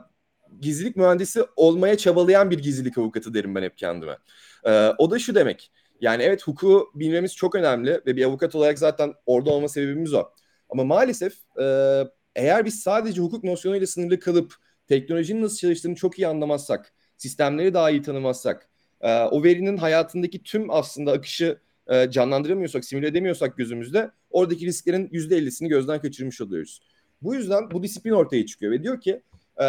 gizlilik 0.61 0.95
mühendisi 0.95 1.43
olmaya 1.55 1.97
çabalayan 1.97 2.51
bir 2.51 2.59
gizlilik 2.59 2.97
avukatı 2.97 3.33
derim 3.33 3.55
ben 3.55 3.63
hep 3.63 3.77
kendime. 3.77 4.17
E, 4.65 4.89
o 4.97 5.11
da 5.11 5.19
şu 5.19 5.35
demek. 5.35 5.71
Yani 6.01 6.23
evet 6.23 6.47
hukuku 6.47 6.91
bilmemiz 6.95 7.35
çok 7.35 7.55
önemli 7.55 8.01
ve 8.05 8.15
bir 8.15 8.25
avukat 8.25 8.55
olarak 8.55 8.79
zaten 8.79 9.13
orada 9.25 9.49
olma 9.49 9.67
sebebimiz 9.67 10.13
o. 10.13 10.23
Ama 10.69 10.83
maalesef 10.83 11.33
e, 11.61 12.03
eğer 12.35 12.65
biz 12.65 12.79
sadece 12.79 13.21
hukuk 13.21 13.43
nosyonuyla 13.43 13.87
sınırlı 13.87 14.19
kalıp 14.19 14.55
teknolojinin 14.87 15.41
nasıl 15.41 15.57
çalıştığını 15.57 15.95
çok 15.95 16.19
iyi 16.19 16.27
anlamazsak, 16.27 16.93
sistemleri 17.17 17.73
daha 17.73 17.89
iyi 17.91 18.01
tanımazsak, 18.01 18.69
e, 19.01 19.21
o 19.21 19.43
verinin 19.43 19.77
hayatındaki 19.77 20.43
tüm 20.43 20.69
aslında 20.69 21.11
akışı 21.11 21.57
e, 21.87 22.11
canlandıramıyorsak, 22.11 22.85
simüle 22.85 23.07
edemiyorsak 23.07 23.57
gözümüzde 23.57 24.11
oradaki 24.29 24.65
risklerin 24.65 25.07
%50'sini 25.07 25.67
gözden 25.67 26.01
kaçırmış 26.01 26.41
oluyoruz. 26.41 26.81
Bu 27.21 27.35
yüzden 27.35 27.71
bu 27.71 27.83
disiplin 27.83 28.11
ortaya 28.11 28.45
çıkıyor 28.45 28.71
ve 28.71 28.83
diyor 28.83 29.01
ki 29.01 29.21
e, 29.61 29.65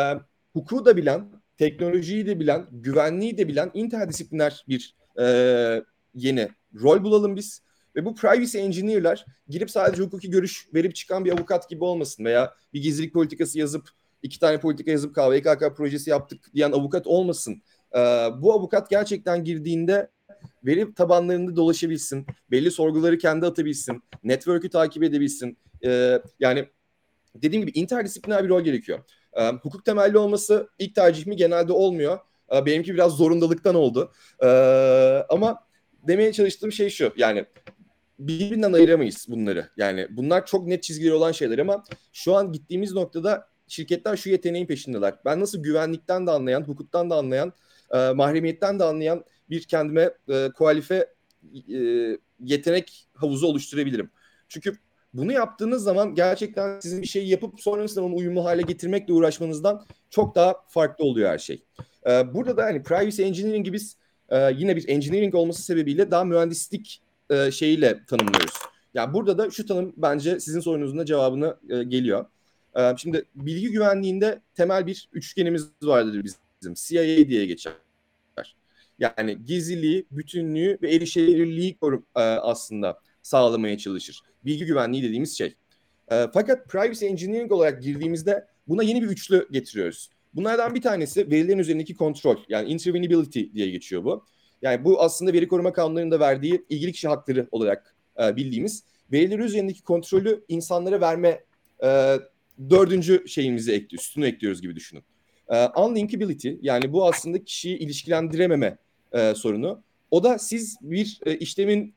hukuku 0.53 0.85
da 0.85 0.97
bilen, 0.97 1.29
teknolojiyi 1.59 2.27
de 2.27 2.41
bilen, 2.41 2.67
güvenliği 2.73 3.39
de 3.39 3.49
bilen 3.49 3.71
interdisipliner 3.75 4.65
bir 4.69 4.95
e, 5.21 5.25
yeni 6.15 6.49
rol 6.75 7.05
bulalım 7.05 7.37
biz. 7.37 7.63
Ve 7.97 8.05
bu 8.05 8.15
privacy 8.15 8.59
engineer'lar 8.59 9.27
girip 9.49 9.71
sadece 9.71 10.03
hukuki 10.03 10.31
görüş 10.31 10.69
verip 10.75 10.95
çıkan 10.95 11.25
bir 11.25 11.33
avukat 11.33 11.71
gibi 11.71 11.85
olmasın 11.85 12.25
veya 12.25 12.55
bir 12.73 12.83
gizlilik 12.83 13.13
politikası 13.13 13.59
yazıp 13.59 13.91
iki 14.23 14.39
tane 14.39 14.61
politika 14.61 14.91
yazıp 14.91 15.15
KVKK 15.15 15.77
projesi 15.77 16.11
yaptık 16.11 16.55
diyen 16.55 16.73
avukat 16.73 17.07
olmasın. 17.07 17.63
Ee, 17.95 17.99
bu 18.39 18.53
avukat 18.53 18.91
gerçekten 18.91 19.45
girdiğinde 19.45 20.11
veri 20.65 20.95
tabanlarında 20.95 21.57
dolaşabilsin, 21.57 22.27
belli 22.51 22.71
sorguları 22.71 23.19
kendi 23.19 23.47
atabilsin, 23.47 24.03
network'ü 24.25 24.71
takip 24.71 25.03
edebilsin. 25.03 25.59
Ee, 25.85 26.23
yani 26.41 26.67
dediğim 27.35 27.67
gibi 27.67 27.79
interdisipliner 27.79 28.45
bir 28.45 28.49
rol 28.49 28.61
gerekiyor. 28.61 28.99
Ee, 29.33 29.49
hukuk 29.49 29.85
temelli 29.85 30.19
olması 30.19 30.69
ilk 30.79 30.95
tercih 30.95 31.27
mi 31.27 31.37
genelde 31.37 31.73
olmuyor. 31.73 32.19
Benimki 32.67 32.95
biraz 32.95 33.13
zorundalıktan 33.13 33.75
oldu. 33.75 34.13
Ama 35.29 35.67
demeye 36.03 36.33
çalıştığım 36.33 36.73
şey 36.73 36.91
şu. 36.91 37.13
Yani 37.17 37.45
birbirinden 38.19 38.73
ayıramayız 38.73 39.27
bunları. 39.29 39.71
Yani 39.77 40.07
bunlar 40.11 40.47
çok 40.47 40.67
net 40.67 40.83
çizgileri 40.83 41.15
olan 41.15 41.33
şeyler 41.33 41.59
ama 41.59 41.85
şu 42.13 42.35
an 42.35 42.53
gittiğimiz 42.53 42.93
noktada 42.93 43.49
şirketler 43.69 44.17
şu 44.17 44.31
yeteneğin 44.31 44.67
peşindeler. 44.67 45.15
Ben 45.25 45.41
nasıl 45.41 45.63
güvenlikten 45.63 46.27
de 46.27 46.31
anlayan, 46.31 46.63
hukuktan 46.63 47.11
da 47.11 47.17
anlayan, 47.17 47.53
e, 47.91 48.11
mahremiyetten 48.13 48.79
de 48.79 48.85
anlayan 48.85 49.25
bir 49.51 49.63
kendime 49.63 50.11
e, 50.29 50.49
kualife 50.57 51.15
e, 51.73 51.79
yetenek 52.41 53.09
havuzu 53.15 53.47
oluşturabilirim. 53.47 54.11
Çünkü 54.49 54.77
bunu 55.15 55.33
yaptığınız 55.33 55.83
zaman 55.83 56.15
gerçekten 56.15 56.81
sizin 56.81 57.03
bir 57.03 57.07
şeyi 57.07 57.29
yapıp 57.29 57.61
sonrasında 57.61 58.05
onu 58.05 58.17
uyumlu 58.17 58.45
hale 58.45 58.63
getirmekle 58.63 59.13
uğraşmanızdan 59.13 59.87
çok 60.11 60.35
daha 60.35 60.55
farklı 60.69 61.05
oluyor 61.05 61.31
her 61.31 61.39
şey. 61.39 61.65
E, 62.07 62.35
burada 62.35 62.57
da 62.57 62.65
hani 62.65 62.83
privacy 62.83 63.23
engineering 63.23 63.65
gibi 63.65 63.79
e, 64.29 64.53
yine 64.53 64.77
bir 64.77 64.89
engineering 64.89 65.35
olması 65.35 65.63
sebebiyle 65.63 66.11
daha 66.11 66.25
mühendislik 66.25 67.03
e, 67.31 67.51
şeyiyle 67.51 68.05
tanımlıyoruz. 68.07 68.55
Yani 68.95 69.15
burada 69.15 69.39
da 69.39 69.51
şu 69.51 69.67
tanım 69.67 69.93
bence 69.97 70.41
sizin 70.41 70.61
sorunuzun 70.61 70.99
da 70.99 71.05
cevabını 71.05 71.57
e, 71.71 71.83
geliyor. 71.83 72.27
E, 72.77 72.95
şimdi 72.97 73.25
bilgi 73.35 73.71
güvenliğinde 73.71 74.41
temel 74.55 74.87
bir 74.87 75.09
üçgenimiz 75.13 75.69
vardır 75.83 76.25
bizim. 76.25 76.75
CIA 76.75 77.29
diye 77.29 77.47
geçer. 77.47 77.73
Yani 78.99 79.45
gizliliği, 79.47 80.07
bütünlüğü 80.11 80.79
ve 80.83 80.95
erişebilirliği 80.95 81.77
korum, 81.77 82.07
e, 82.17 82.21
aslında 82.21 83.01
sağlamaya 83.23 83.79
çalışır. 83.79 84.21
Bilgi 84.45 84.67
güvenliği 84.67 85.03
dediğimiz 85.03 85.39
şey. 85.39 85.55
E, 86.11 86.27
fakat 86.35 86.69
privacy 86.69 87.07
engineering 87.07 87.53
olarak 87.53 87.83
girdiğimizde 87.83 88.47
buna 88.69 88.83
yeni 88.83 89.03
bir 89.03 89.07
üçlü 89.07 89.49
getiriyoruz. 89.51 90.11
Bunlardan 90.35 90.75
bir 90.75 90.83
tanesi 90.83 91.31
verilerin 91.31 91.59
üzerindeki 91.59 91.95
kontrol. 91.95 92.37
Yani 92.49 92.69
intervenability 92.69 93.43
diye 93.55 93.71
geçiyor 93.71 94.05
bu. 94.05 94.25
Yani 94.63 94.85
bu 94.85 95.03
aslında 95.03 95.33
veri 95.33 95.49
koruma 95.49 95.73
kanunlarında 95.73 96.21
verdiği 96.21 96.65
ilgili 96.69 96.93
kişi 96.93 97.09
hakları 97.09 97.49
olarak 97.51 97.95
e, 98.23 98.37
bildiğimiz 98.37 98.85
verileri 99.13 99.43
üzerindeki 99.43 99.83
kontrolü 99.83 100.45
insanlara 100.49 101.01
verme 101.01 101.45
e, 101.85 102.17
dördüncü 102.71 103.29
şeyimizi 103.29 103.73
ekliyor, 103.73 104.03
üstünü 104.03 104.27
ekliyoruz 104.27 104.63
gibi 104.63 104.77
düşünün. 104.77 105.03
E, 105.49 105.67
unlinkability 105.67 106.53
yani 106.63 106.93
bu 106.93 107.09
aslında 107.09 107.45
kişiyi 107.45 107.79
ilişkilendirememe 107.79 108.79
e, 109.13 109.35
sorunu. 109.35 109.83
O 110.11 110.25
da 110.25 110.39
siz 110.39 110.77
bir 110.81 111.21
e, 111.27 111.39
işlemin 111.39 111.95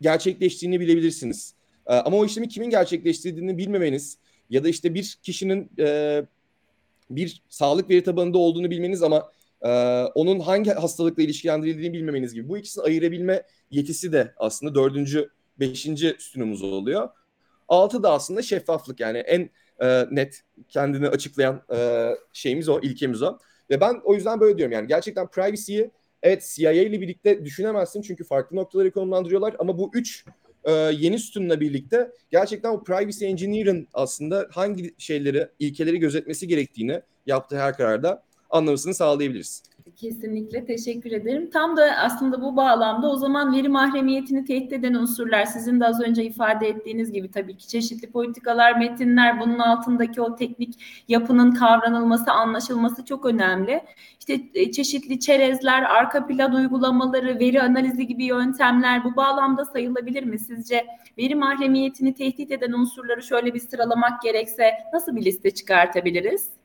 gerçekleştiğini 0.00 0.80
bilebilirsiniz. 0.80 1.54
E, 1.86 1.94
ama 1.94 2.16
o 2.16 2.24
işlemi 2.24 2.48
kimin 2.48 2.70
gerçekleştirdiğini 2.70 3.58
bilmemeniz 3.58 4.18
ya 4.50 4.64
da 4.64 4.68
işte 4.68 4.94
bir 4.94 5.18
kişinin 5.22 5.70
e, 5.78 6.22
bir 7.10 7.42
sağlık 7.48 7.90
veri 7.90 8.02
tabanında 8.02 8.38
olduğunu 8.38 8.70
bilmeniz 8.70 9.02
ama 9.02 9.32
e, 9.62 9.68
onun 10.14 10.40
hangi 10.40 10.70
hastalıkla 10.70 11.22
ilişkilendirildiğini 11.22 11.92
bilmemeniz 11.92 12.34
gibi 12.34 12.48
bu 12.48 12.58
ikisini 12.58 12.84
ayırabilme 12.84 13.42
yetisi 13.70 14.12
de 14.12 14.34
aslında 14.36 14.74
dördüncü, 14.74 15.30
beşinci 15.60 16.16
sütunumuz 16.18 16.62
oluyor. 16.62 17.08
Altı 17.68 18.02
da 18.02 18.12
aslında 18.12 18.42
şeffaflık 18.42 19.00
yani 19.00 19.18
en 19.18 19.50
e, 19.82 20.06
net 20.10 20.40
kendini 20.68 21.08
açıklayan 21.08 21.62
e, 21.74 22.10
şeyimiz 22.32 22.68
o, 22.68 22.80
ilkemiz 22.80 23.22
o. 23.22 23.38
Ve 23.70 23.80
ben 23.80 24.00
o 24.04 24.14
yüzden 24.14 24.40
böyle 24.40 24.58
diyorum 24.58 24.72
yani 24.72 24.88
gerçekten 24.88 25.26
privacy'yi 25.26 25.90
evet 26.22 26.52
CIA 26.56 26.72
ile 26.72 27.00
birlikte 27.00 27.44
düşünemezsin 27.44 28.02
çünkü 28.02 28.24
farklı 28.24 28.56
noktaları 28.56 28.90
konumlandırıyorlar 28.90 29.56
ama 29.58 29.78
bu 29.78 29.90
üç 29.94 30.24
e, 30.64 30.72
yeni 30.72 31.18
sütunla 31.18 31.60
birlikte 31.60 32.10
gerçekten 32.30 32.70
o 32.70 32.84
privacy 32.84 33.26
engineer'ın 33.26 33.88
aslında 33.92 34.48
hangi 34.52 34.94
şeyleri, 34.98 35.48
ilkeleri 35.58 35.98
gözetmesi 35.98 36.48
gerektiğini 36.48 37.02
yaptığı 37.26 37.58
her 37.58 37.76
kararda 37.76 38.22
anlamasını 38.50 38.94
sağlayabiliriz. 38.94 39.62
Kesinlikle 39.96 40.64
teşekkür 40.64 41.12
ederim. 41.12 41.50
Tam 41.50 41.76
da 41.76 41.84
aslında 41.96 42.42
bu 42.42 42.56
bağlamda 42.56 43.10
o 43.10 43.16
zaman 43.16 43.52
veri 43.52 43.68
mahremiyetini 43.68 44.44
tehdit 44.44 44.72
eden 44.72 44.94
unsurlar 44.94 45.44
sizin 45.44 45.80
de 45.80 45.86
az 45.86 46.00
önce 46.00 46.24
ifade 46.24 46.68
ettiğiniz 46.68 47.12
gibi 47.12 47.30
tabii 47.30 47.56
ki 47.56 47.68
çeşitli 47.68 48.10
politikalar, 48.10 48.78
metinler 48.78 49.40
bunun 49.40 49.58
altındaki 49.58 50.20
o 50.20 50.36
teknik 50.36 50.74
yapının 51.08 51.52
kavranılması, 51.52 52.30
anlaşılması 52.32 53.04
çok 53.04 53.24
önemli. 53.24 53.80
İşte 54.18 54.40
e, 54.54 54.72
çeşitli 54.72 55.20
çerezler, 55.20 55.82
arka 55.82 56.26
plan 56.26 56.54
uygulamaları, 56.54 57.38
veri 57.38 57.62
analizi 57.62 58.06
gibi 58.06 58.24
yöntemler 58.24 59.04
bu 59.04 59.16
bağlamda 59.16 59.64
sayılabilir 59.64 60.22
mi 60.22 60.38
sizce? 60.38 60.86
Veri 61.18 61.34
mahremiyetini 61.34 62.14
tehdit 62.14 62.50
eden 62.50 62.72
unsurları 62.72 63.22
şöyle 63.22 63.54
bir 63.54 63.60
sıralamak 63.60 64.22
gerekse 64.22 64.70
nasıl 64.92 65.16
bir 65.16 65.24
liste 65.24 65.50
çıkartabiliriz? 65.50 66.59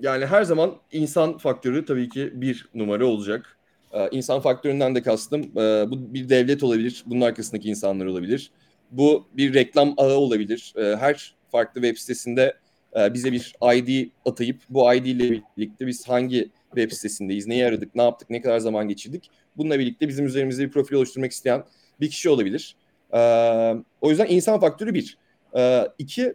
Yani 0.00 0.26
her 0.26 0.42
zaman 0.42 0.74
insan 0.92 1.38
faktörü 1.38 1.84
tabii 1.84 2.08
ki 2.08 2.30
bir 2.34 2.68
numara 2.74 3.06
olacak. 3.06 3.58
Ee, 3.92 4.08
insan 4.10 4.40
faktöründen 4.40 4.94
de 4.94 5.02
kastım 5.02 5.42
e, 5.42 5.90
bu 5.90 6.14
bir 6.14 6.28
devlet 6.28 6.62
olabilir, 6.62 7.04
bunun 7.06 7.20
arkasındaki 7.20 7.68
insanlar 7.68 8.06
olabilir. 8.06 8.50
Bu 8.90 9.26
bir 9.36 9.54
reklam 9.54 9.94
ağı 9.96 10.16
olabilir. 10.16 10.74
E, 10.76 10.96
her 10.96 11.34
farklı 11.50 11.82
web 11.82 11.96
sitesinde 11.96 12.56
e, 12.96 13.14
bize 13.14 13.32
bir 13.32 13.54
ID 13.74 14.10
atayıp 14.24 14.60
bu 14.70 14.94
ID 14.94 15.04
ile 15.04 15.42
birlikte 15.56 15.86
biz 15.86 16.08
hangi 16.08 16.50
web 16.74 16.90
sitesindeyiz, 16.90 17.46
neyi 17.46 17.66
aradık, 17.66 17.94
ne 17.94 18.02
yaptık, 18.02 18.30
ne 18.30 18.40
kadar 18.40 18.58
zaman 18.58 18.88
geçirdik. 18.88 19.30
Bununla 19.56 19.78
birlikte 19.78 20.08
bizim 20.08 20.26
üzerimizde 20.26 20.64
bir 20.64 20.70
profil 20.70 20.96
oluşturmak 20.96 21.32
isteyen 21.32 21.64
bir 22.00 22.10
kişi 22.10 22.30
olabilir. 22.30 22.76
E, 23.12 23.18
o 24.00 24.10
yüzden 24.10 24.26
insan 24.28 24.60
faktörü 24.60 24.94
bir. 24.94 25.18
E, 25.56 25.88
iki, 25.98 26.34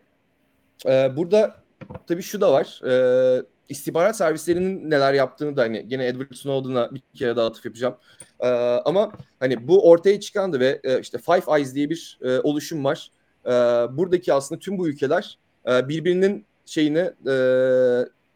e, 0.85 1.15
burada 1.17 1.66
tabii 2.07 2.21
şu 2.21 2.41
da 2.41 2.51
var. 2.51 2.81
E, 2.89 3.43
istihbarat 3.69 4.17
servislerinin 4.17 4.89
neler 4.89 5.13
yaptığını 5.13 5.57
da 5.57 5.61
hani 5.61 5.87
gene 5.87 6.07
Edward 6.07 6.33
Snowden'a 6.33 6.91
bir 6.91 7.01
kere 7.15 7.35
daha 7.35 7.47
atıf 7.47 7.65
yapacağım. 7.65 7.95
E, 8.39 8.47
ama 8.85 9.11
hani 9.39 9.67
bu 9.67 9.89
ortaya 9.89 10.19
çıkandı 10.19 10.59
ve 10.59 10.81
e, 10.83 10.99
işte 10.99 11.17
Five 11.17 11.57
Eyes 11.57 11.75
diye 11.75 11.89
bir 11.89 12.19
e, 12.21 12.39
oluşum 12.39 12.83
var. 12.83 13.11
E, 13.45 13.51
buradaki 13.97 14.33
aslında 14.33 14.59
tüm 14.59 14.77
bu 14.77 14.87
ülkeler 14.87 15.37
e, 15.67 15.89
birbirinin 15.89 16.45
şeyini 16.65 17.11
e, 17.29 17.35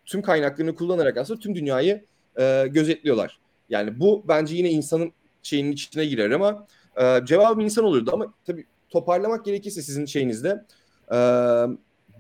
tüm 0.05 0.21
kaynaklarını 0.21 0.75
kullanarak 0.75 1.17
aslında 1.17 1.39
tüm 1.39 1.55
dünyayı 1.55 2.05
e, 2.39 2.67
gözetliyorlar. 2.67 3.39
Yani 3.69 3.99
bu 3.99 4.23
bence 4.27 4.55
yine 4.55 4.69
insanın 4.69 5.11
şeyinin 5.43 5.71
içine 5.71 6.05
girer 6.05 6.31
ama 6.31 6.67
e, 7.01 7.19
cevabım 7.25 7.59
insan 7.59 7.85
olurdu 7.85 8.11
ama 8.13 8.33
tabii 8.45 8.65
toparlamak 8.89 9.45
gerekirse 9.45 9.81
sizin 9.81 10.05
şeyinizde 10.05 10.65
e, 11.11 11.17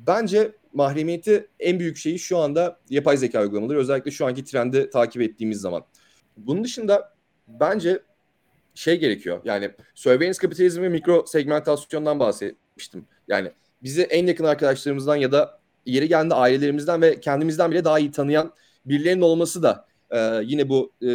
bence 0.07 0.51
mahremiyeti 0.73 1.47
en 1.59 1.79
büyük 1.79 1.97
şeyi 1.97 2.19
şu 2.19 2.37
anda 2.37 2.79
yapay 2.89 3.17
zeka 3.17 3.41
uygulamaları. 3.41 3.77
Özellikle 3.77 4.11
şu 4.11 4.25
anki 4.25 4.43
trendi 4.43 4.89
takip 4.89 5.21
ettiğimiz 5.21 5.61
zaman. 5.61 5.83
Bunun 6.37 6.63
dışında 6.63 7.13
bence 7.47 7.99
şey 8.75 8.99
gerekiyor. 8.99 9.41
Yani 9.45 9.71
surveillance 9.95 10.37
kapitalizm 10.37 10.81
ve 10.81 10.89
mikro 10.89 11.25
segmentasyondan 11.27 12.19
bahsetmiştim. 12.19 13.05
Yani 13.27 13.51
bizi 13.83 14.01
en 14.01 14.27
yakın 14.27 14.43
arkadaşlarımızdan 14.43 15.15
ya 15.15 15.31
da 15.31 15.59
yeri 15.85 16.07
geldiğinde 16.07 16.35
ailelerimizden 16.35 17.01
ve 17.01 17.19
kendimizden 17.19 17.71
bile 17.71 17.83
daha 17.83 17.99
iyi 17.99 18.11
tanıyan 18.11 18.53
birilerinin 18.85 19.21
olması 19.21 19.63
da 19.63 19.85
e, 20.11 20.41
yine 20.43 20.69
bu 20.69 20.91
e, 21.01 21.09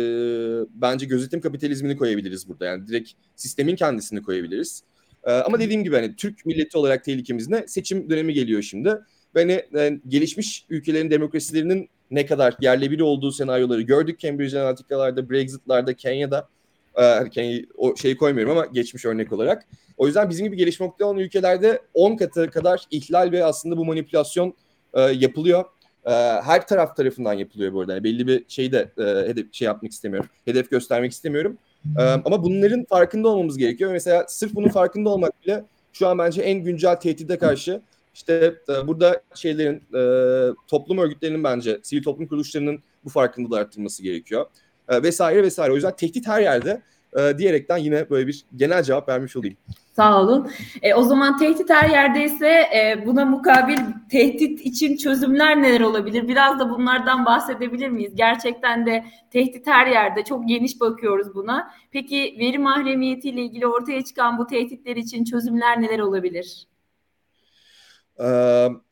bence 0.71 1.07
gözetim 1.07 1.41
kapitalizmini 1.41 1.97
koyabiliriz 1.97 2.49
burada. 2.49 2.65
Yani 2.65 2.87
direkt 2.87 3.11
sistemin 3.37 3.77
kendisini 3.77 4.23
koyabiliriz. 4.23 4.83
E, 5.25 5.33
ama 5.33 5.61
dediğim 5.61 5.85
gibi 5.85 5.97
hani 5.97 6.17
Türk 6.17 6.47
milleti 6.47 6.79
olarak 6.79 7.05
tehlikemiz 7.05 7.49
ne? 7.49 7.65
Seçim 7.69 8.11
dönemi 8.11 8.33
geliyor 8.33 8.63
şimdi. 8.63 8.95
Hani, 9.37 9.63
e, 9.77 10.01
gelişmiş 10.09 10.67
ülkelerin 10.71 11.11
demokrasilerinin 11.11 11.89
ne 12.11 12.27
kadar 12.27 12.55
yerle 12.61 12.91
bir 12.91 13.01
olduğu 13.01 13.33
senaryoları 13.33 13.83
gördük 13.83 14.21
Cambridge 14.21 14.61
Analytica'larda, 14.61 15.31
Brexit'larda, 15.31 15.95
Kenya'da. 15.95 16.49
E, 16.95 17.31
Kenya, 17.31 17.61
o 17.77 17.97
şeyi 17.97 18.17
koymuyorum 18.17 18.53
ama 18.53 18.67
geçmiş 18.67 19.05
örnek 19.05 19.33
olarak. 19.33 19.67
O 19.97 20.07
yüzden 20.07 20.31
bizim 20.31 20.47
gibi 20.47 20.57
gelişmekte 20.57 21.05
olan 21.05 21.19
ülkelerde 21.19 21.83
10 21.95 22.17
katı 22.17 22.51
kadar 22.51 22.85
ihlal 22.91 23.33
ve 23.33 23.45
aslında 23.45 23.77
bu 23.77 23.85
manipülasyon 23.85 24.55
e, 24.95 25.01
yapılıyor. 25.01 25.65
E, 26.05 26.11
her 26.43 26.67
taraf 26.67 26.97
tarafından 26.97 27.33
yapılıyor 27.33 27.73
bu 27.73 27.81
arada. 27.81 27.93
Yani 27.93 28.05
belli 28.05 28.27
bir 28.27 28.45
şeyi 28.49 28.73
de 28.73 28.93
e, 28.99 29.03
hedef 29.03 29.55
şey 29.55 29.67
yapmak 29.67 29.93
istemiyorum. 29.93 30.31
Hedef 30.45 30.71
göstermek 30.71 31.13
istemiyorum. 31.13 31.59
E, 31.99 32.03
ama 32.03 32.45
bunların 32.45 32.85
farkında 32.85 33.29
olmamız 33.29 33.59
gerekiyor. 33.59 33.93
Mesela 33.93 34.25
sırf 34.29 34.55
bunun 34.55 34.69
farkında 34.69 35.11
olmak 35.11 35.43
bile 35.45 35.65
şu 35.93 36.09
an 36.09 36.19
bence 36.19 36.43
en 36.43 36.65
güncel 36.65 36.95
tehdide 36.95 37.39
karşı 37.39 37.81
işte 38.17 38.55
e, 38.69 38.87
burada 38.87 39.23
şeylerin 39.35 39.83
e, 39.95 40.01
toplum 40.69 40.99
örgütlerinin 40.99 41.45
bence 41.45 41.81
sivil 41.83 42.03
toplum 42.03 42.27
kuruluşlarının 42.27 42.83
bu 43.05 43.09
farkındalığı 43.09 43.59
arttırması 43.59 44.03
gerekiyor. 44.03 44.47
E, 44.89 45.03
vesaire 45.03 45.43
vesaire. 45.43 45.73
O 45.73 45.75
yüzden 45.75 45.97
tehdit 45.97 46.27
her 46.27 46.41
yerde 46.41 46.83
diyerekten 47.39 47.77
yine 47.77 48.11
böyle 48.11 48.27
bir 48.27 48.45
genel 48.57 48.83
cevap 48.83 49.09
vermiş 49.09 49.37
olayım. 49.37 49.57
Sağ 49.97 50.21
olun. 50.23 50.51
E, 50.83 50.95
o 50.95 51.03
zaman 51.03 51.39
tehdit 51.39 51.71
her 51.71 51.91
yerdeyse 51.91 52.49
e, 52.49 53.07
buna 53.07 53.25
mukabil 53.25 53.79
tehdit 54.11 54.61
için 54.61 54.97
çözümler 54.97 55.63
neler 55.63 55.81
olabilir? 55.81 56.29
Biraz 56.29 56.59
da 56.59 56.71
bunlardan 56.71 57.27
bahsedebilir 57.27 57.89
miyiz? 57.89 58.13
Gerçekten 58.15 58.87
de 58.87 59.05
tehdit 59.31 59.67
her 59.67 59.87
yerde. 59.87 60.25
Çok 60.25 60.49
geniş 60.49 60.81
bakıyoruz 60.81 61.35
buna. 61.35 61.71
Peki 61.91 62.37
veri 62.39 62.59
mahremiyetiyle 62.59 63.43
ilgili 63.43 63.67
ortaya 63.67 64.05
çıkan 64.05 64.39
bu 64.39 64.47
tehditler 64.47 64.97
için 64.97 65.25
çözümler 65.25 65.83
neler 65.83 65.99
olabilir? 65.99 66.67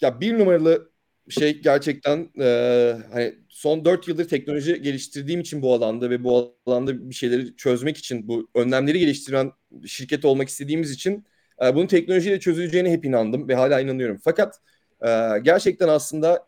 Ya 0.01 0.21
bir 0.21 0.39
numaralı 0.39 0.91
şey 1.31 1.61
gerçekten 1.63 2.31
e, 2.41 2.97
hani 3.13 3.35
son 3.49 3.85
dört 3.85 4.09
yıldır 4.09 4.29
teknoloji 4.29 4.83
geliştirdiğim 4.83 5.41
için 5.41 5.63
bu 5.63 5.75
alanda 5.75 6.11
ve 6.11 6.25
bu 6.25 6.57
alanda 6.67 7.11
bir 7.11 7.15
şeyleri 7.15 7.57
çözmek 7.57 7.97
için 7.97 8.29
bu 8.29 8.49
önlemleri 8.55 8.99
geliştiren 8.99 9.53
şirket 9.87 10.25
olmak 10.25 10.49
istediğimiz 10.49 10.91
için 10.91 11.25
e, 11.65 11.75
bunun 11.75 11.87
teknolojiyle 11.87 12.41
çözüleceğine 12.41 12.91
hep 12.93 13.05
inandım 13.05 13.49
ve 13.49 13.55
hala 13.55 13.81
inanıyorum. 13.81 14.19
Fakat 14.25 14.61
e, 15.03 15.09
gerçekten 15.43 15.89
aslında 15.89 16.47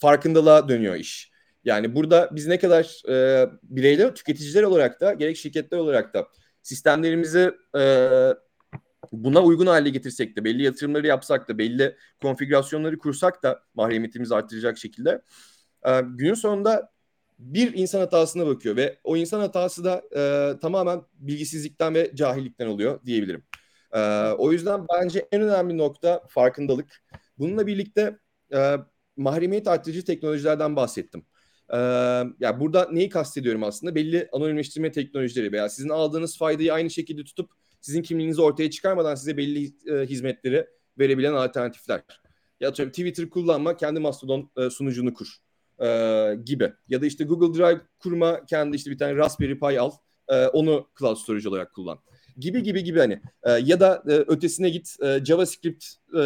farkındalığa 0.00 0.68
dönüyor 0.68 0.94
iş. 0.94 1.30
Yani 1.64 1.94
burada 1.94 2.30
biz 2.32 2.46
ne 2.46 2.58
kadar 2.58 3.02
e, 3.08 3.46
bireyler, 3.62 4.14
tüketiciler 4.14 4.62
olarak 4.62 5.00
da 5.00 5.12
gerek 5.14 5.36
şirketler 5.36 5.78
olarak 5.78 6.14
da 6.14 6.28
sistemlerimizi 6.62 7.50
e, 7.78 7.80
buna 9.12 9.42
uygun 9.42 9.66
hale 9.66 9.90
getirsek 9.90 10.36
de 10.36 10.44
belli 10.44 10.62
yatırımları 10.62 11.06
yapsak 11.06 11.48
da 11.48 11.58
belli 11.58 11.96
konfigürasyonları 12.22 12.98
kursak 12.98 13.42
da 13.42 13.62
mahremiyetimizi 13.74 14.34
artıracak 14.34 14.78
şekilde 14.78 15.22
e, 15.86 16.00
günün 16.00 16.34
sonunda 16.34 16.90
bir 17.38 17.74
insan 17.74 18.00
hatasına 18.00 18.46
bakıyor 18.46 18.76
ve 18.76 18.98
o 19.04 19.16
insan 19.16 19.40
hatası 19.40 19.84
da 19.84 20.02
e, 20.16 20.52
tamamen 20.58 21.02
bilgisizlikten 21.14 21.94
ve 21.94 22.10
cahillikten 22.14 22.66
oluyor 22.66 23.00
diyebilirim. 23.06 23.44
E, 23.92 24.00
o 24.38 24.52
yüzden 24.52 24.86
bence 24.94 25.28
en 25.32 25.42
önemli 25.42 25.78
nokta 25.78 26.22
farkındalık. 26.28 27.02
Bununla 27.38 27.66
birlikte 27.66 28.18
e, 28.54 28.76
mahremiyet 29.16 29.68
artırıcı 29.68 30.04
teknolojilerden 30.04 30.76
bahsettim. 30.76 31.26
Ee, 31.72 31.76
yani 32.40 32.60
burada 32.60 32.88
neyi 32.90 33.08
kastediyorum 33.08 33.62
aslında? 33.62 33.94
Belli 33.94 34.28
anonimleştirme 34.32 34.92
teknolojileri 34.92 35.52
veya 35.52 35.68
sizin 35.68 35.88
aldığınız 35.88 36.38
faydayı 36.38 36.72
aynı 36.72 36.90
şekilde 36.90 37.24
tutup 37.24 37.50
sizin 37.86 38.02
kimliğinizi 38.02 38.42
ortaya 38.42 38.70
çıkarmadan 38.70 39.14
size 39.14 39.36
belli 39.36 39.72
e, 39.90 40.06
hizmetleri 40.06 40.66
verebilen 40.98 41.32
alternatifler. 41.32 42.02
Ya 42.60 42.68
atıyorum 42.68 42.92
Twitter 42.92 43.30
kullanma, 43.30 43.76
kendi 43.76 44.00
Mastodon 44.00 44.50
e, 44.56 44.70
sunucunu 44.70 45.14
kur 45.14 45.36
e, 45.82 45.88
gibi. 46.44 46.72
Ya 46.88 47.02
da 47.02 47.06
işte 47.06 47.24
Google 47.24 47.58
Drive 47.58 47.80
kurma, 47.98 48.46
kendi 48.46 48.76
işte 48.76 48.90
bir 48.90 48.98
tane 48.98 49.16
Raspberry 49.16 49.58
Pi 49.58 49.80
al, 49.80 49.90
e, 50.28 50.46
onu 50.46 50.88
cloud 50.98 51.16
storage 51.16 51.48
olarak 51.48 51.74
kullan. 51.74 51.98
Gibi 52.36 52.62
gibi 52.62 52.84
gibi 52.84 52.98
hani. 52.98 53.20
E, 53.42 53.50
ya 53.50 53.80
da 53.80 54.02
e, 54.08 54.12
ötesine 54.12 54.70
git 54.70 54.96
e, 55.02 55.24
JavaScript 55.24 55.84
e, 56.18 56.22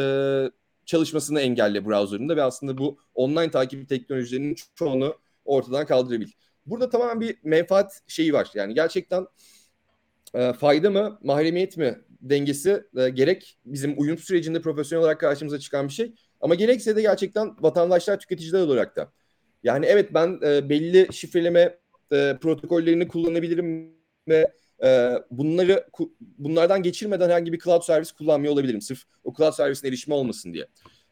çalışmasını 0.87 1.41
engelle 1.41 1.87
browser'ında 1.87 2.37
ve 2.37 2.43
aslında 2.43 2.79
bu 2.79 2.99
online 3.15 3.51
takip 3.51 3.89
teknolojilerinin 3.89 4.57
çoğunu 4.75 5.15
ortadan 5.45 5.87
kaldırabilir. 5.87 6.37
Burada 6.67 6.91
tamamen 6.91 7.21
bir 7.21 7.37
menfaat 7.43 8.01
şeyi 8.07 8.33
var. 8.33 8.51
Yani 8.55 8.75
gerçekten 8.75 9.27
e, 10.35 10.53
fayda 10.53 10.91
mı, 10.91 11.19
mahremiyet 11.23 11.77
mi 11.77 11.99
dengesi 12.21 12.83
e, 12.97 13.09
gerek 13.09 13.59
bizim 13.65 13.95
uyum 14.01 14.19
sürecinde 14.19 14.61
profesyonel 14.61 15.03
olarak 15.03 15.21
karşımıza 15.21 15.59
çıkan 15.59 15.89
bir 15.89 15.93
şey. 15.93 16.15
Ama 16.41 16.55
gerekse 16.55 16.97
de 16.97 17.03
gerçekten 17.03 17.57
vatandaşlar, 17.61 18.19
tüketiciler 18.21 18.61
olarak 18.61 18.97
da. 18.97 19.13
Yani 19.63 19.87
evet 19.87 20.15
ben 20.15 20.39
e, 20.47 20.69
belli 20.69 21.13
şifreleme 21.13 21.79
e, 22.13 22.37
protokollerini 22.41 23.09
kullanabilirim 23.09 23.95
ve 24.29 24.53
e, 24.85 25.13
bunları 25.31 25.87
bunlardan 26.39 26.83
geçirmeden 26.83 27.25
herhangi 27.25 27.53
bir 27.53 27.59
cloud 27.59 27.83
servis 27.83 28.13
kullanmıyor 28.13 28.53
olabilirim. 28.53 28.81
Sırf 28.81 29.03
o 29.25 29.35
cloud 29.35 29.53
servisine 29.53 29.89
erişimi 29.89 30.15
olmasın 30.15 30.55
diye. 30.55 30.67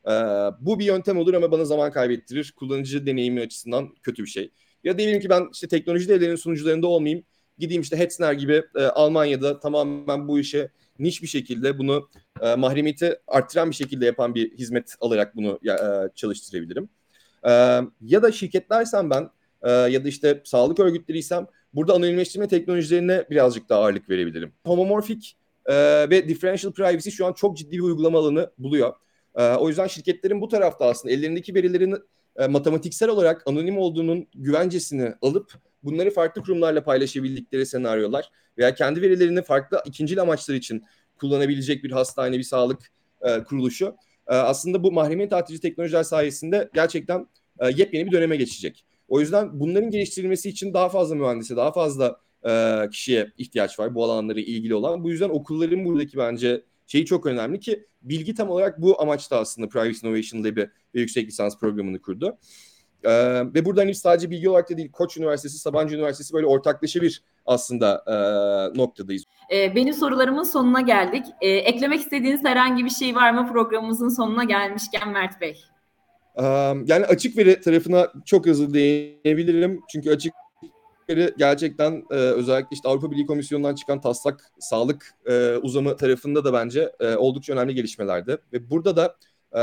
E, 0.06 0.12
bu 0.60 0.78
bir 0.78 0.84
yöntem 0.84 1.18
olur 1.18 1.34
ama 1.34 1.52
bana 1.52 1.64
zaman 1.64 1.92
kaybettirir. 1.92 2.52
Kullanıcı 2.56 3.06
deneyimi 3.06 3.40
açısından 3.40 3.94
kötü 4.02 4.22
bir 4.22 4.28
şey. 4.28 4.50
Ya 4.84 4.98
diyelim 4.98 5.20
ki 5.20 5.30
ben 5.30 5.48
işte 5.52 5.68
teknoloji 5.68 6.08
devlerinin 6.08 6.36
sunucularında 6.36 6.86
olmayayım 6.86 7.24
Gideyim 7.58 7.82
işte 7.82 7.98
Hetzner 7.98 8.32
gibi 8.32 8.62
e, 8.76 8.82
Almanya'da 8.82 9.60
tamamen 9.60 10.28
bu 10.28 10.38
işe 10.38 10.70
niş 10.98 11.22
bir 11.22 11.26
şekilde 11.28 11.78
bunu 11.78 12.08
e, 12.40 12.54
mahremiyeti 12.54 13.18
arttıran 13.26 13.70
bir 13.70 13.74
şekilde 13.74 14.06
yapan 14.06 14.34
bir 14.34 14.58
hizmet 14.58 14.94
alarak 15.00 15.36
bunu 15.36 15.58
e, 15.68 15.74
çalıştırabilirim. 16.14 16.88
E, 17.44 17.50
ya 18.00 18.22
da 18.22 18.32
şirketlersem 18.32 19.10
ben 19.10 19.30
e, 19.62 19.70
ya 19.70 20.04
da 20.04 20.08
işte 20.08 20.42
sağlık 20.44 20.80
örgütleriysem 20.80 21.46
burada 21.74 21.94
anonimleştirme 21.94 22.48
teknolojilerine 22.48 23.24
birazcık 23.30 23.68
daha 23.68 23.80
ağırlık 23.80 24.10
verebilirim. 24.10 24.52
Homomorfik 24.66 25.36
e, 25.66 25.74
ve 26.10 26.28
differential 26.28 26.72
privacy 26.72 27.10
şu 27.10 27.26
an 27.26 27.32
çok 27.32 27.56
ciddi 27.56 27.72
bir 27.72 27.82
uygulama 27.82 28.18
alanı 28.18 28.50
buluyor. 28.58 28.94
E, 29.34 29.54
o 29.54 29.68
yüzden 29.68 29.86
şirketlerin 29.86 30.40
bu 30.40 30.48
tarafta 30.48 30.86
aslında 30.86 31.14
ellerindeki 31.14 31.54
verilerin 31.54 31.96
e, 32.36 32.46
matematiksel 32.46 33.08
olarak 33.08 33.42
anonim 33.46 33.78
olduğunun 33.78 34.26
güvencesini 34.34 35.14
alıp 35.22 35.52
bunları 35.82 36.10
farklı 36.10 36.42
kurumlarla 36.42 36.84
paylaşabildikleri 36.84 37.66
senaryolar 37.66 38.30
veya 38.58 38.74
kendi 38.74 39.02
verilerini 39.02 39.42
farklı 39.42 39.82
ikincil 39.84 40.22
amaçlar 40.22 40.54
için 40.54 40.84
kullanabilecek 41.16 41.84
bir 41.84 41.90
hastane, 41.90 42.38
bir 42.38 42.42
sağlık 42.42 42.92
e, 43.20 43.42
kuruluşu 43.44 43.96
e, 44.28 44.34
aslında 44.34 44.82
bu 44.82 44.92
mahremiyet 44.92 45.32
artırıcı 45.32 45.62
teknolojiler 45.62 46.02
sayesinde 46.02 46.70
gerçekten 46.74 47.26
e, 47.60 47.66
yepyeni 47.66 48.06
bir 48.06 48.12
döneme 48.12 48.36
geçecek. 48.36 48.84
O 49.08 49.20
yüzden 49.20 49.60
bunların 49.60 49.90
geliştirilmesi 49.90 50.48
için 50.48 50.74
daha 50.74 50.88
fazla 50.88 51.14
mühendise, 51.14 51.56
daha 51.56 51.72
fazla 51.72 52.20
e, 52.48 52.82
kişiye 52.90 53.32
ihtiyaç 53.38 53.78
var 53.78 53.94
bu 53.94 54.04
alanlara 54.04 54.40
ilgili 54.40 54.74
olan. 54.74 55.04
Bu 55.04 55.10
yüzden 55.10 55.28
okulların 55.28 55.84
buradaki 55.84 56.18
bence 56.18 56.64
şeyi 56.86 57.06
çok 57.06 57.26
önemli 57.26 57.60
ki 57.60 57.86
bilgi 58.02 58.34
tam 58.34 58.50
olarak 58.50 58.82
bu 58.82 59.02
amaçta 59.02 59.38
aslında 59.38 59.68
Privacy 59.68 60.06
Innovation 60.06 60.44
Lab'i 60.44 60.70
ve 60.94 61.00
yüksek 61.00 61.26
lisans 61.26 61.58
programını 61.58 62.02
kurdu. 62.02 62.38
Ee, 63.04 63.10
ve 63.54 63.64
burada 63.64 63.80
hani 63.80 63.94
sadece 63.94 64.30
bilgi 64.30 64.48
olarak 64.48 64.70
da 64.70 64.76
değil 64.76 64.92
Koç 64.92 65.16
Üniversitesi, 65.16 65.58
Sabancı 65.58 65.94
Üniversitesi 65.96 66.34
böyle 66.34 66.46
ortaklaşa 66.46 67.02
bir 67.02 67.22
aslında 67.46 68.04
e, 68.06 68.14
noktadayız. 68.78 69.24
E, 69.52 69.74
benim 69.74 69.94
sorularımın 69.94 70.42
sonuna 70.42 70.80
geldik. 70.80 71.24
E, 71.40 71.48
eklemek 71.48 72.00
istediğiniz 72.00 72.44
herhangi 72.44 72.84
bir 72.84 72.90
şey 72.90 73.14
var 73.14 73.30
mı 73.30 73.52
programımızın 73.52 74.08
sonuna 74.08 74.44
gelmişken 74.44 75.08
Mert 75.08 75.40
Bey? 75.40 75.64
Ee, 76.36 76.44
yani 76.86 77.06
açık 77.06 77.36
veri 77.38 77.60
tarafına 77.60 78.12
çok 78.24 78.46
hızlı 78.46 78.74
değinebilirim. 78.74 79.80
Çünkü 79.88 80.10
açık 80.10 80.32
veri 81.10 81.34
gerçekten 81.38 82.04
e, 82.10 82.14
özellikle 82.14 82.68
işte 82.70 82.88
Avrupa 82.88 83.10
Birliği 83.10 83.26
Komisyonu'ndan 83.26 83.74
çıkan 83.74 84.00
taslak 84.00 84.52
sağlık 84.58 85.14
e, 85.26 85.56
uzamı 85.56 85.96
tarafında 85.96 86.44
da 86.44 86.52
bence 86.52 86.92
e, 87.00 87.16
oldukça 87.16 87.52
önemli 87.52 87.74
gelişmelerdi. 87.74 88.38
Ve 88.52 88.70
burada 88.70 88.96
da 88.96 89.16
e, 89.52 89.62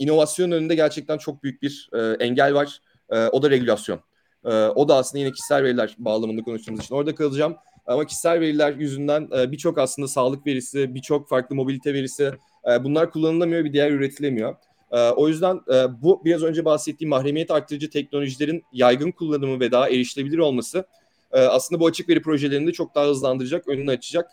inovasyon 0.00 0.50
önünde 0.50 0.74
gerçekten 0.74 1.18
çok 1.18 1.42
büyük 1.42 1.62
bir 1.62 1.90
e, 1.92 2.24
engel 2.24 2.54
var. 2.54 2.80
E, 3.10 3.26
o 3.26 3.42
da 3.42 3.50
regülasyon. 3.50 4.00
E, 4.44 4.50
o 4.50 4.88
da 4.88 4.96
aslında 4.96 5.18
yine 5.18 5.32
kişisel 5.32 5.62
veriler 5.62 5.94
bağlamında 5.98 6.42
konuştuğumuz 6.42 6.84
için 6.84 6.94
orada 6.94 7.14
kalacağım. 7.14 7.56
Ama 7.86 8.06
kişisel 8.06 8.40
veriler 8.40 8.72
yüzünden 8.72 9.28
e, 9.36 9.52
birçok 9.52 9.78
aslında 9.78 10.08
sağlık 10.08 10.46
verisi, 10.46 10.94
birçok 10.94 11.28
farklı 11.28 11.56
mobilite 11.56 11.94
verisi 11.94 12.32
e, 12.70 12.84
bunlar 12.84 13.10
kullanılamıyor, 13.10 13.64
bir 13.64 13.72
diğer 13.72 13.90
üretilemiyor. 13.90 14.56
E, 14.92 15.10
o 15.10 15.28
yüzden 15.28 15.60
e, 15.74 16.02
bu 16.02 16.24
biraz 16.24 16.42
önce 16.42 16.64
bahsettiğim 16.64 17.08
mahremiyet 17.08 17.50
arttırıcı 17.50 17.90
teknolojilerin 17.90 18.62
yaygın 18.72 19.10
kullanımı 19.10 19.60
ve 19.60 19.72
daha 19.72 19.88
erişilebilir 19.88 20.38
olması 20.38 20.84
e, 21.32 21.40
aslında 21.40 21.80
bu 21.80 21.86
açık 21.86 22.08
veri 22.08 22.22
projelerini 22.22 22.66
de 22.66 22.72
çok 22.72 22.94
daha 22.94 23.06
hızlandıracak, 23.06 23.68
önünü 23.68 23.90
açacak 23.90 24.30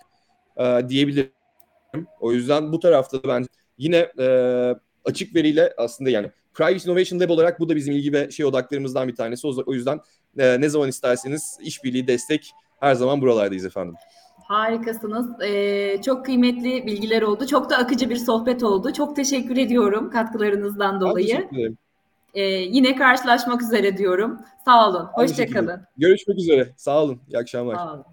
e, 0.58 0.82
diyebilirim. 0.90 1.32
O 2.20 2.34
yüzden 2.34 2.72
bu 2.72 2.80
tarafta 2.80 3.24
da 3.24 3.28
ben 3.28 3.46
yine 3.78 4.12
e, 4.20 4.26
açık 5.08 5.36
veriyle 5.36 5.74
aslında 5.78 6.10
yani 6.10 6.32
Private 6.54 6.90
Innovation 6.90 7.20
Lab 7.20 7.30
olarak 7.30 7.60
bu 7.60 7.70
da 7.70 7.76
bizim 7.76 7.94
ilgi 7.94 8.14
ve 8.14 8.32
şey 8.32 8.46
odaklarımızdan 8.46 9.08
bir 9.08 9.16
tanesi. 9.16 9.48
O 9.48 9.74
yüzden 9.74 10.00
e, 10.38 10.62
ne 10.62 10.70
zaman 10.70 10.90
isterseniz 10.90 11.58
işbirliği, 11.62 12.08
destek 12.08 12.52
her 12.80 12.96
zaman 12.96 13.22
buralardayız 13.22 13.66
efendim. 13.66 13.96
Harikasınız. 14.48 15.42
Ee, 15.42 16.02
çok 16.02 16.26
kıymetli 16.26 16.86
bilgiler 16.88 17.22
oldu. 17.22 17.48
Çok 17.48 17.70
da 17.70 17.78
akıcı 17.78 18.10
bir 18.10 18.16
sohbet 18.16 18.64
oldu. 18.64 18.94
Çok 18.94 19.16
teşekkür 19.16 19.58
ediyorum 19.58 20.10
katkılarınızdan 20.10 21.02
dolayı. 21.02 21.28
Ben 21.28 21.36
teşekkür 21.36 21.58
ederim. 21.58 21.78
Ee, 22.34 22.44
yine 22.44 22.96
karşılaşmak 22.96 23.62
üzere 23.62 23.98
diyorum. 23.98 24.40
Sağ 24.66 24.90
olun. 24.90 25.08
Hoşçakalın. 25.14 25.82
Görüşmek 25.98 26.38
üzere. 26.38 26.74
Sağ 26.78 27.04
olun. 27.04 27.22
İyi 27.30 27.38
akşamlar. 27.38 27.76
Sağ 27.76 27.94
olun. 27.94 28.06